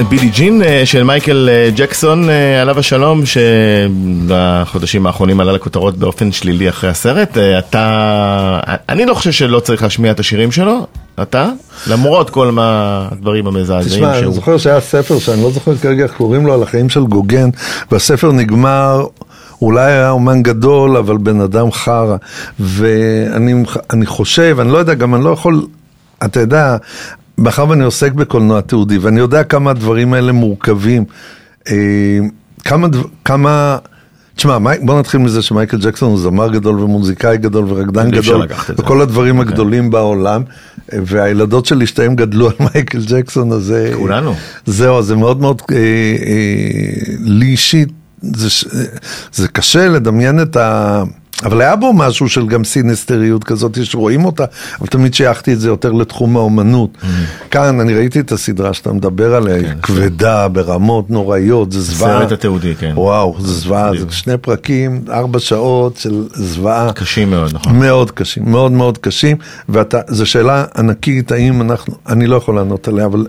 בילי 0.03 0.29
ג'ין 0.29 0.63
אה, 0.63 0.85
של 0.85 1.03
מייקל 1.03 1.49
אה, 1.51 1.69
ג'קסון, 1.75 2.29
אה, 2.29 2.61
עליו 2.61 2.79
השלום, 2.79 3.21
שבחודשים 3.25 5.05
האחרונים 5.05 5.39
עלה 5.39 5.51
לכותרות 5.51 5.97
באופן 5.97 6.31
שלילי 6.31 6.69
אחרי 6.69 6.89
הסרט. 6.89 7.37
אתה, 7.37 8.59
אני 8.89 9.05
לא 9.05 9.13
חושב 9.13 9.31
שלא 9.31 9.59
צריך 9.59 9.83
להשמיע 9.83 10.11
את 10.11 10.19
השירים 10.19 10.51
שלו, 10.51 10.87
אתה? 11.21 11.49
למרות 11.87 12.29
כל 12.29 12.51
מה 12.51 13.07
הדברים 13.11 13.47
המזעזעים 13.47 13.95
תשמע, 13.95 14.13
אני 14.13 14.21
שהוא... 14.21 14.33
זוכר 14.33 14.57
שהיה 14.57 14.81
ספר 14.81 15.19
שאני 15.19 15.43
לא 15.43 15.51
זוכר 15.51 15.75
כרגע 15.75 16.03
איך 16.03 16.13
קוראים 16.13 16.45
לו, 16.45 16.53
על 16.53 16.63
החיים 16.63 16.89
של 16.89 17.03
גוגן, 17.03 17.49
והספר 17.91 18.31
נגמר, 18.31 19.05
אולי 19.61 19.91
היה 19.91 20.09
אומן 20.09 20.43
גדול, 20.43 20.97
אבל 20.97 21.17
בן 21.17 21.41
אדם 21.41 21.71
חרא. 21.71 22.15
ואני 22.59 23.63
אני 23.93 24.05
חושב, 24.05 24.57
אני 24.59 24.71
לא 24.71 24.77
יודע, 24.77 24.93
גם 24.93 25.15
אני 25.15 25.23
לא 25.23 25.29
יכול, 25.29 25.67
אתה 26.25 26.39
יודע, 26.39 26.77
מאחר 27.37 27.69
ואני 27.69 27.83
עוסק 27.83 28.11
בקולנוע 28.13 28.61
תיעודי, 28.61 28.97
ואני 28.97 29.19
יודע 29.19 29.43
כמה 29.43 29.71
הדברים 29.71 30.13
האלה 30.13 30.31
מורכבים, 30.31 31.03
אה, 31.69 32.19
כמה, 32.63 32.87
כמה... 33.25 33.77
תשמע, 34.35 34.57
מי- 34.59 34.79
בוא 34.81 34.99
נתחיל 34.99 35.19
מזה 35.19 35.41
שמייקל 35.41 35.77
ג'קסון 35.81 36.09
הוא 36.09 36.19
זמר 36.19 36.47
גדול 36.53 36.79
ומוזיקאי 36.79 37.37
גדול 37.37 37.65
ורקדן 37.67 38.13
אפשר 38.17 38.45
גדול. 38.45 38.47
וכל 38.77 39.01
הדברים 39.01 39.39
הגדולים 39.39 39.89
בעולם, 39.91 40.41
והילדות 40.93 41.65
שלי 41.65 41.87
שתיהן 41.87 42.15
גדלו 42.15 42.47
על 42.47 42.53
מייקל 42.59 42.99
ג'קסון, 43.07 43.51
אז 43.51 43.61
זה... 43.63 43.91
כולנו. 43.97 44.35
זהו, 44.65 45.01
זה 45.01 45.15
מאוד 45.15 45.41
מאוד, 45.41 45.61
אה, 45.71 45.75
אה, 45.77 45.81
לי 47.19 47.45
אישית, 47.45 47.89
זה, 48.21 48.49
ש- 48.49 48.65
זה 49.33 49.47
קשה 49.47 49.87
לדמיין 49.87 50.41
את 50.41 50.55
ה... 50.55 51.03
אבל 51.43 51.61
היה 51.61 51.75
בו 51.75 51.93
משהו 51.93 52.29
של 52.29 52.47
גם 52.47 52.63
סינסטריות 52.63 53.43
כזאת 53.43 53.77
שרואים 53.83 54.25
אותה, 54.25 54.45
אבל 54.79 54.87
תמיד 54.87 55.13
שייכתי 55.13 55.53
את 55.53 55.59
זה 55.59 55.67
יותר 55.67 55.91
לתחום 55.91 56.37
האומנות. 56.37 56.97
כאן 57.51 57.79
אני 57.79 57.93
ראיתי 57.93 58.19
את 58.19 58.31
הסדרה 58.31 58.73
שאתה 58.73 58.93
מדבר 58.93 59.35
עליה, 59.35 59.55
היא 59.55 59.67
כבדה 59.81 60.47
ברמות 60.47 61.09
נוראיות, 61.09 61.71
זה 61.71 61.81
זוועה. 61.81 62.17
הסרט 62.17 62.31
התיעודי, 62.31 62.75
כן. 62.75 62.91
וואו, 62.95 63.35
זה 63.39 63.53
זוועה, 63.53 63.91
זה. 63.99 64.05
שני 64.09 64.37
פרקים, 64.37 65.01
ארבע 65.09 65.39
שעות 65.39 65.97
של 65.97 66.23
זוועה. 66.33 66.93
קשים 66.93 67.29
מאוד, 67.29 67.51
נכון. 67.53 67.79
מאוד 67.79 68.11
קשים, 68.11 68.51
מאוד 68.51 68.71
מאוד 68.71 68.97
קשים, 68.97 69.37
וזו 69.69 70.25
שאלה 70.25 70.65
ענקית, 70.77 71.31
האם 71.31 71.61
אנחנו, 71.61 71.93
אני 72.09 72.27
לא 72.27 72.35
יכול 72.35 72.55
לענות 72.55 72.87
עליה, 72.87 73.05
אבל 73.05 73.25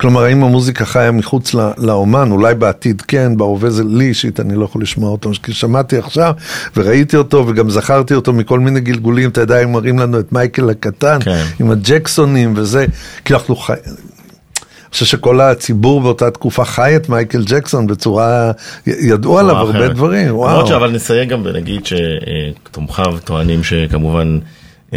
כלומר, 0.00 0.22
האם 0.22 0.44
המוזיקה 0.44 0.84
חיה 0.84 1.10
מחוץ 1.10 1.54
ל- 1.54 1.70
לאומן, 1.78 2.30
אולי 2.30 2.54
בעתיד 2.54 3.00
כן, 3.00 3.36
בהווה 3.36 3.70
זה 3.70 3.82
לי 3.84 4.04
אישית, 4.04 4.40
אני 4.40 4.54
לא 4.54 4.64
יכול 4.64 4.82
לשמוע 4.82 5.10
אותו, 5.10 5.30
כי 5.42 5.52
שמעתי 5.52 5.98
עכשיו 5.98 6.32
וראיתי 6.76 7.16
אותו 7.16 7.44
וגם 7.46 7.70
זכרתי 7.70 8.14
אותו 8.14 8.32
מכל 8.32 8.60
מיני 8.60 8.80
גלגולים, 8.80 9.30
אתה 9.30 9.40
יודע, 9.40 9.58
הם 9.58 9.72
מראים 9.72 9.98
לנו 9.98 10.20
את 10.20 10.32
מייקל 10.32 10.70
הקטן, 10.70 11.18
כן. 11.20 11.44
עם 11.60 11.70
הג'קסונים 11.70 12.52
וזה, 12.56 12.86
כי 13.24 13.34
אנחנו 13.34 13.56
חי... 13.56 13.72
אני 13.72 14.92
חושב 14.92 15.06
שכל 15.06 15.40
הציבור 15.40 16.00
באותה 16.00 16.30
תקופה 16.30 16.64
חי 16.64 16.96
את 16.96 17.08
מייקל 17.08 17.42
ג'קסון 17.46 17.86
בצורה, 17.86 18.50
ידעו 18.86 19.38
עליו 19.38 19.56
הרבה. 19.56 19.88
דברים, 19.88 20.36
וואו. 20.36 20.50
למרות 20.50 20.66
שאבל 20.66 20.90
נסייג 20.90 21.28
גם 21.28 21.42
ונגיד 21.44 21.80
שתומכיו 21.86 23.18
טוענים 23.24 23.64
שכמובן 23.64 24.38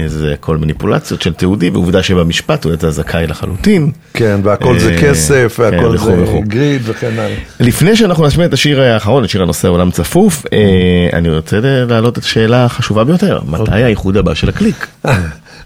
זה 0.08 0.34
הכל 0.34 0.58
מניפולציות 0.58 1.22
של 1.22 1.34
תיעודי, 1.34 1.70
ועובדה 1.70 2.04
שבמשפט 2.04 2.64
הוא 2.64 2.72
הייתה 2.72 2.92
זכאי 2.92 3.28
לחלוטין. 3.28 3.92
כן, 4.14 4.40
והכל 4.44 4.80
זה 4.80 4.92
אה, 4.92 5.02
כסף, 5.02 5.54
כן, 5.58 5.64
והכל 5.64 5.98
זה. 5.98 6.40
גריד 6.48 6.82
וכן 6.86 7.12
הלאה. 7.12 7.36
לפני 7.60 7.96
שאנחנו 7.96 8.28
נשמיע 8.28 8.48
את 8.48 8.54
השיר 8.54 8.82
האחרון, 8.82 9.24
את 9.24 9.30
שיר 9.30 9.42
הנושא 9.42 9.68
עולם 9.68 9.92
צפוף, 9.92 10.46
אה, 10.54 11.10
אני 11.14 11.30
רוצה 11.30 11.60
להעלות 11.62 12.18
את 12.18 12.24
השאלה 12.24 12.66
החשובה 12.66 13.04
ביותר, 13.04 13.38
אוקיי. 13.38 13.62
מתי 13.62 13.84
האיחוד 13.84 14.18
הבא 14.18 14.34
של 14.34 14.50
הקליק? 14.50 14.88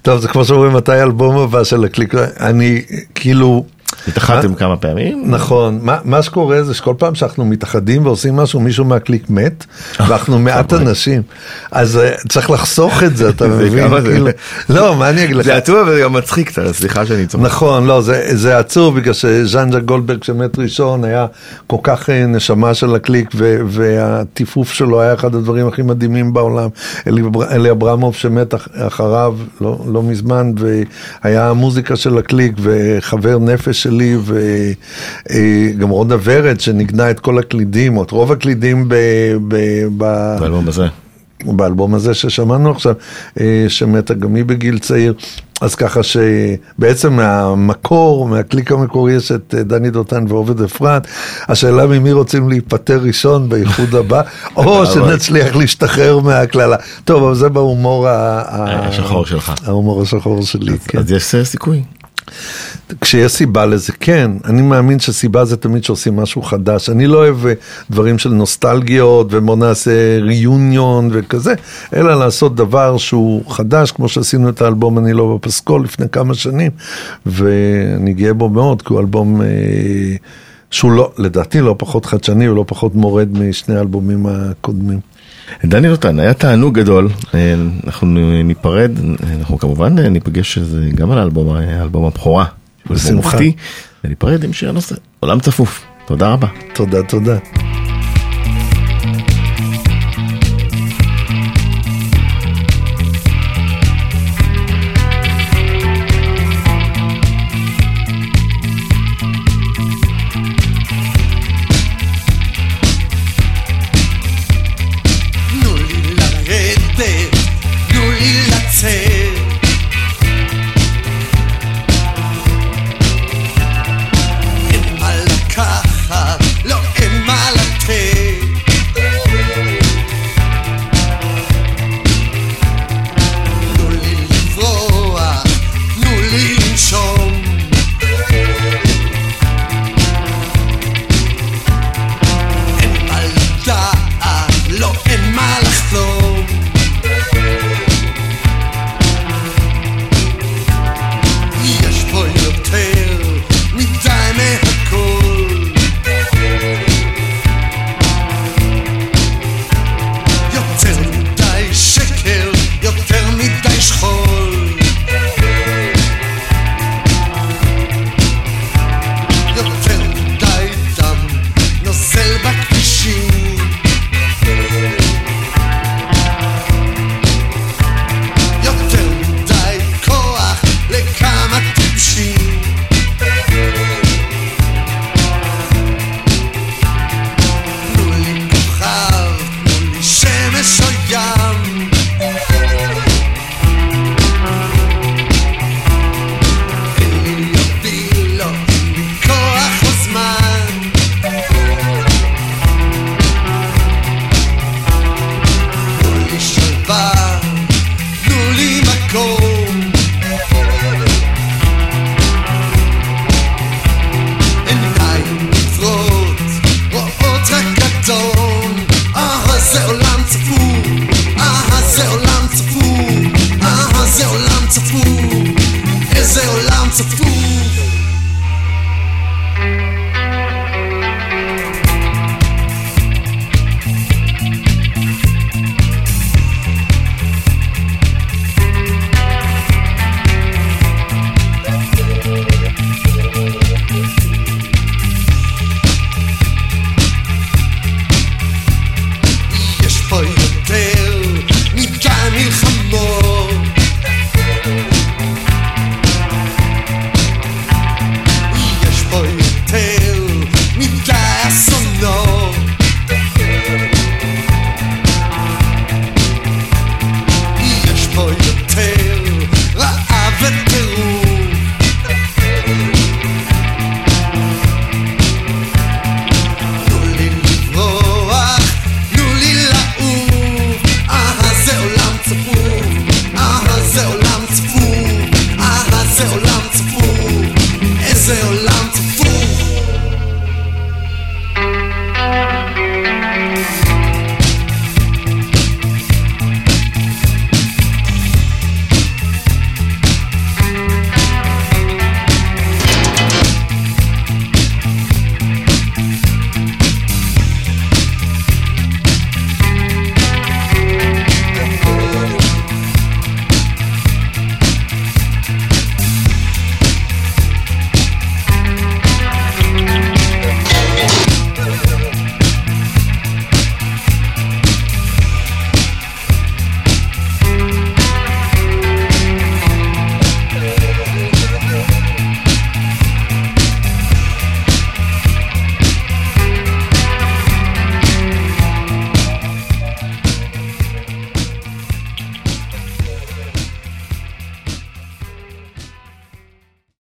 טוב, 0.01 0.21
זה 0.21 0.27
כמו 0.27 0.45
שאומרים, 0.45 0.73
מתי 0.73 0.91
האלבום 0.91 1.37
הבא 1.37 1.63
של 1.63 1.83
הקליק? 1.83 2.15
אני 2.39 2.81
כאילו... 3.15 3.65
התאחדתם 4.07 4.55
כמה 4.55 4.77
פעמים? 4.77 5.23
נכון, 5.25 5.79
מה, 5.81 5.97
מה 6.03 6.21
שקורה 6.23 6.63
זה 6.63 6.73
שכל 6.73 6.93
פעם 6.97 7.15
שאנחנו 7.15 7.45
מתאחדים 7.45 8.05
ועושים 8.05 8.35
משהו, 8.35 8.59
מישהו 8.59 8.85
מהקליק 8.85 9.29
מת, 9.29 9.65
ואנחנו 9.99 10.39
מעט 10.39 10.73
אנשים. 10.73 11.21
אז 11.71 11.97
אה, 11.97 12.11
צריך 12.29 12.49
לחסוך 12.51 13.03
את 13.03 13.17
זה, 13.17 13.29
אתה 13.29 13.47
מבין? 13.57 14.01
כאילו, 14.03 14.27
לא, 14.69 14.95
מה 14.95 15.09
אני 15.09 15.23
אגיד 15.23 15.35
לך? 15.35 15.45
זה 15.45 15.55
עצוב 15.55 15.87
וגם 15.91 16.13
מצחיק 16.13 16.47
קצת, 16.47 16.71
סליחה 16.71 17.05
שאני 17.05 17.25
צוחק. 17.27 17.43
נכון, 17.45 17.85
לא, 17.85 18.01
זה, 18.01 18.23
זה 18.37 18.57
עצוב 18.57 18.99
בגלל 18.99 19.13
שז'אנג'ה 19.13 19.79
גולדברג 19.79 20.23
שמת 20.23 20.59
ראשון 20.59 21.03
היה 21.03 21.25
כל 21.67 21.77
כך 21.83 22.09
אה, 22.09 22.25
נשמה 22.25 22.73
של 22.73 22.95
הקליק 22.95 23.29
ו, 23.35 23.57
והטיפוף 23.67 24.73
שלו 24.73 25.01
היה 25.01 25.13
אחד 25.13 25.35
הדברים 25.35 25.67
הכי 25.67 25.81
מדהימים 25.81 26.33
בעולם. 26.33 26.69
אלי, 27.07 27.21
אבר- 27.21 27.51
אלי 27.51 27.71
אברמוב 27.71 28.15
שמת 28.15 28.53
אח, 28.53 28.67
אחריו 28.87 29.35
לא, 29.61 29.79
לא 29.87 30.03
מזמן 30.03 30.51
והיה 31.23 31.49
המוזיקה 31.49 31.95
של 31.95 32.17
הקליק 32.17 32.53
וחבר 32.61 33.37
נפש 33.39 33.87
שלי 33.95 34.17
וגם 35.75 35.89
רונה 35.89 36.15
ורד 36.23 36.59
שניגנה 36.59 37.11
את 37.11 37.19
כל 37.19 37.39
הקלידים 37.39 37.97
או 37.97 38.03
את 38.03 38.11
רוב 38.11 38.31
הקלידים 38.31 38.89
ב, 38.89 38.95
ב, 39.47 39.55
ב, 39.97 40.35
באלבום 40.39 40.67
הזה. 40.67 40.85
באלבום 41.45 41.93
הזה 41.95 42.13
ששמענו 42.13 42.71
עכשיו, 42.71 42.93
אה, 43.39 43.65
שמתה 43.67 44.13
גם 44.13 44.35
היא 44.35 44.45
בגיל 44.45 44.77
צעיר. 44.79 45.13
אז 45.61 45.75
ככה 45.75 45.99
שבעצם 46.03 47.13
מהמקור, 47.13 48.27
מהקליק 48.27 48.71
המקורי 48.71 49.13
יש 49.13 49.31
את 49.31 49.55
אה, 49.57 49.63
דני 49.63 49.89
דותן 49.89 50.25
ועובד 50.29 50.61
אפרת. 50.61 51.07
השאלה 51.47 51.85
ממי 51.87 52.11
רוצים 52.11 52.49
להיפטר 52.49 52.99
ראשון 53.03 53.49
באיחוד 53.49 53.95
הבא, 53.95 54.21
או 54.57 54.85
שנצליח 54.85 55.55
להשתחרר 55.55 56.19
מהקללה. 56.19 56.75
טוב, 57.05 57.23
אבל 57.23 57.35
זה 57.35 57.49
בהומור 57.49 58.07
ה- 58.07 58.43
השחור 58.87 59.25
שלך. 59.25 59.53
ההומור 59.65 60.01
השחור 60.01 60.41
שלי, 60.41 60.77
כן. 60.87 60.97
אז 60.99 61.11
יש 61.11 61.35
אה, 61.35 61.45
סיכוי. 61.45 61.83
כשיש 63.01 63.31
סיבה 63.31 63.65
לזה, 63.65 63.93
כן. 63.99 64.31
אני 64.45 64.61
מאמין 64.61 64.99
שסיבה 64.99 65.45
זה 65.45 65.57
תמיד 65.57 65.83
שעושים 65.83 66.15
משהו 66.15 66.41
חדש. 66.41 66.89
אני 66.89 67.07
לא 67.07 67.17
אוהב 67.17 67.45
אה, 67.45 67.53
דברים 67.89 68.17
של 68.17 68.29
נוסטלגיות, 68.29 69.27
ובוא 69.31 69.55
נעשה 69.55 70.19
ריוניון 70.21 71.09
וכזה, 71.11 71.53
אלא 71.95 72.19
לעשות 72.19 72.55
דבר 72.55 72.97
שהוא 72.97 73.51
חדש, 73.51 73.91
כמו 73.91 74.09
שעשינו 74.09 74.49
את 74.49 74.61
האלבום 74.61 74.97
אני 74.97 75.13
לא 75.13 75.35
בפסקול 75.35 75.83
לפני 75.83 76.09
כמה 76.09 76.33
שנים, 76.33 76.71
ואני 77.25 78.13
גאה 78.13 78.33
בו 78.33 78.49
מאוד, 78.49 78.81
כי 78.81 78.93
הוא 78.93 78.99
אלבום 78.99 79.41
אה, 79.41 79.47
שהוא 80.71 80.91
לא, 80.91 81.11
לדעתי 81.17 81.61
לא 81.61 81.75
פחות 81.77 82.05
חדשני 82.05 82.49
ולא 82.49 82.63
פחות 82.67 82.95
מורד 82.95 83.37
משני 83.37 83.75
האלבומים 83.75 84.25
הקודמים. 84.25 84.99
דני 85.65 85.87
דותן, 85.87 86.19
היה 86.19 86.33
תענוג 86.33 86.79
גדול, 86.79 87.09
אה, 87.33 87.55
אנחנו 87.85 88.07
ניפרד, 88.43 88.91
אנחנו 89.39 89.59
כמובן 89.59 89.99
אה, 89.99 90.09
ניפגש 90.09 90.59
גם 90.95 91.11
על 91.11 91.17
האלבום, 91.17 91.49
האלבום 91.49 92.05
הבכורה, 92.05 92.45
בשמחה. 92.89 93.37
וניפרד 94.03 94.43
עם 94.43 94.53
שיר 94.53 94.69
הנושא, 94.69 94.95
עולם 95.19 95.39
צפוף, 95.39 95.85
תודה 96.05 96.29
רבה. 96.33 96.47
תודה, 96.73 97.03
תודה. 97.03 97.37